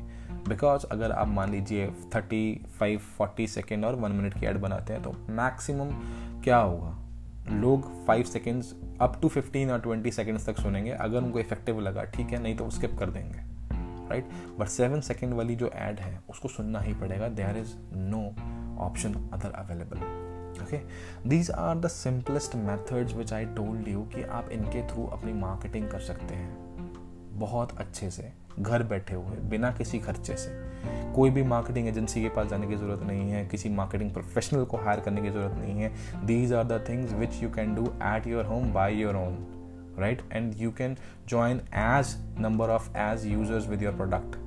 बिकॉज़ 0.48 0.86
अगर 0.90 1.12
आप 1.12 1.28
मान 1.28 1.50
लीजिए 1.50 1.86
थर्टी 2.14 2.66
फाइव 2.78 2.98
फोर्टी 3.16 3.46
सेकेंड 3.46 3.84
और 3.84 3.94
वन 3.94 4.12
मिनट 4.12 4.38
की 4.40 4.46
ऐड 4.46 4.58
बनाते 4.58 4.92
हैं 4.92 5.02
तो 5.02 5.14
मैक्सिमम 5.30 5.90
क्या 6.44 6.56
होगा? 6.56 6.98
लोग 7.50 7.90
five 8.06 8.24
seconds 8.24 8.74
up 9.00 9.18
to 9.22 9.28
fifteen 9.28 9.70
और 9.70 9.80
ट्वेंटी 9.80 10.10
सेकेंड्स 10.10 10.46
तक 10.46 10.58
सुनेंगे, 10.58 10.90
अगर 10.90 11.18
उनको 11.18 11.38
इफ़ेक्टिव 11.38 11.80
लगा, 11.80 12.04
ठीक 12.04 12.26
है, 12.26 12.42
नहीं 12.42 12.56
तो 12.56 12.68
स्किप 12.70 12.96
कर 12.98 13.10
देंगे 13.10 13.50
राइट 14.10 14.30
बट 14.58 14.68
सेवन 14.68 15.00
सेकेंड 15.00 15.34
वाली 15.34 15.56
जो 15.56 15.70
एड 15.74 16.00
है, 16.00 16.18
उसको 16.30 16.48
सुनना 16.48 16.80
ही 16.80 16.94
पड़ेगा 16.94 17.28
there 17.30 17.56
is 17.56 17.74
no 17.94 18.24
option 18.84 19.14
other 19.32 19.50
available 19.50 20.20
okay 20.62 20.78
these 21.28 21.50
are 21.50 21.78
the 21.78 21.88
simplest 21.88 22.54
methods 22.56 23.14
which 23.14 23.32
I 23.32 23.44
told 23.54 23.88
you 23.88 24.02
कि 24.14 24.22
आप 24.22 24.50
इनके 24.50 24.86
थ्रू 24.88 25.06
अपनी 25.06 25.32
मार्केटिंग 25.32 25.88
कर 25.90 26.00
सकते 26.00 26.34
हैं, 26.34 26.54
बहुत 27.38 27.78
अच्छे 27.78 28.10
से। 28.10 28.32
घर 28.58 28.82
बैठे 28.82 29.14
हुए 29.14 29.36
बिना 29.50 29.70
किसी 29.70 29.98
खर्चे 29.98 30.36
से। 30.36 30.50
कोई 31.14 31.30
भी 31.30 31.42
मार्केटिंग 31.42 31.88
एजेंसी 31.88 32.22
के 32.22 32.28
पास 32.28 32.46
जाने 32.48 32.66
की 32.66 32.76
ज़रूरत 32.76 33.02
नहीं 33.06 33.30
है 33.30 33.44
किसी 33.46 33.68
मार्केटिंग 33.68 34.12
प्रोफेशनल 34.12 34.64
को 34.64 34.76
हायर 34.76 35.00
करने 35.00 35.22
की 35.22 35.30
ज़रूरत 35.30 35.56
नहीं 35.58 35.80
है। 35.80 35.92
These 36.26 36.52
are 36.52 36.64
the 36.64 36.84
things 36.88 37.12
which 37.12 37.42
you 37.42 37.50
can 37.50 37.74
do 37.74 37.86
at 38.02 38.26
your 38.26 38.44
home 38.44 38.72
by 38.72 38.96
your 38.96 39.16
own 39.16 39.36
right 39.98 40.22
and 40.32 40.54
you 40.56 40.70
can 40.70 40.96
join 41.28 41.60
as 41.74 42.16
number 42.40 42.70
of 42.70 42.96
as 42.98 43.26
users 43.26 43.68
with 43.68 43.82
your 43.82 43.96
product 43.96 44.40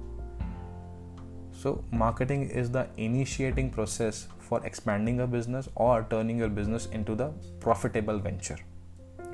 So, 1.60 1.72
marketing 2.00 2.42
is 2.62 2.70
the 2.70 2.82
initiating 2.98 3.70
process 3.72 4.18
for 4.48 4.58
expanding 4.66 5.22
a 5.22 5.28
business 5.28 5.70
or 5.76 6.06
turning 6.10 6.38
your 6.38 6.50
business 6.50 6.88
into 6.98 7.16
the 7.16 7.30
profitable 7.60 8.20
venture. 8.20 8.58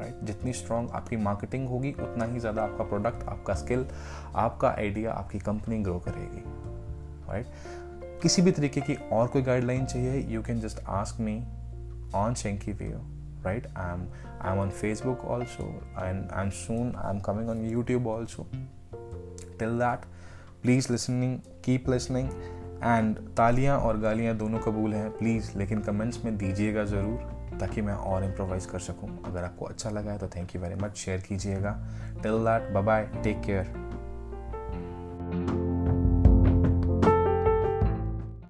Right 0.01 0.13
right? 0.13 0.27
जितनी 0.27 0.53
strong 0.53 0.91
आपकी 0.91 1.17
marketing 1.17 1.67
होगी, 1.69 1.91
उतना 1.91 2.25
ही 2.25 2.39
ज़्यादा 2.39 2.63
आपका 2.63 2.83
product 2.83 3.23
आपका 3.27 3.53
skill 3.53 3.85
आपका 4.35 4.69
idea 4.69 5.13
आपकी 5.13 5.39
company 5.39 5.79
grow 5.83 5.99
करेगी 5.99 6.43
राइट 7.31 7.45
right? 7.45 8.21
किसी 8.21 8.41
भी 8.41 8.51
तरीके 8.51 8.81
की 8.81 8.95
और 9.13 9.27
कोई 9.27 9.41
गाइडलाइन 9.41 9.85
चाहिए 9.85 10.27
you 10.33 10.41
can 10.41 10.59
just 10.59 10.83
ask 10.89 11.19
me 11.19 11.41
on 12.15 12.33
शेंकी 12.33 12.71
video 12.71 12.99
right 13.45 13.65
i'm 13.75 14.01
i'm 14.41 14.59
on 14.59 14.71
facebook 14.71 15.23
also, 15.27 15.67
and 15.97 16.29
and 16.31 16.53
soon, 16.53 16.95
i'm 17.03 17.21
coming 17.21 17.49
on 17.49 17.63
youtube 17.69 18.09
also 18.15 18.45
till 19.59 19.77
that 19.77 20.09
please 20.61 20.91
listening 20.91 21.39
keep 21.65 21.89
listening 21.89 22.27
and 22.83 23.15
तालियाँ 23.37 23.77
और 23.79 23.97
गालियाँ 23.97 24.35
दोनों 24.37 24.59
कबूल 24.59 24.93
हैं 24.93 25.09
प्लीज़ 25.11 25.51
लेकिन 25.57 25.79
कमेंट्स 25.79 26.25
में 26.25 26.37
दीजिएगा 26.37 26.83
ज़रूर 26.85 27.30
ताकि 27.59 27.81
मैं 27.81 27.93
और 27.93 28.23
इम्प्रोवाइज़ 28.23 28.67
कर 28.67 28.79
सकूँ। 28.79 29.09
अगर 29.25 29.43
आपको 29.43 29.65
अच्छा 29.65 29.89
लगा 29.89 30.11
है 30.11 30.17
तो 30.17 30.27
thank 30.27 30.55
you 30.55 30.61
very 30.61 30.75
much 30.75 30.95
share 30.97 31.19
कीजिएगा। 31.19 31.71
Till 32.23 32.45
that 32.45 32.71
bye 32.75 33.09
take 33.23 33.41
care 33.41 33.73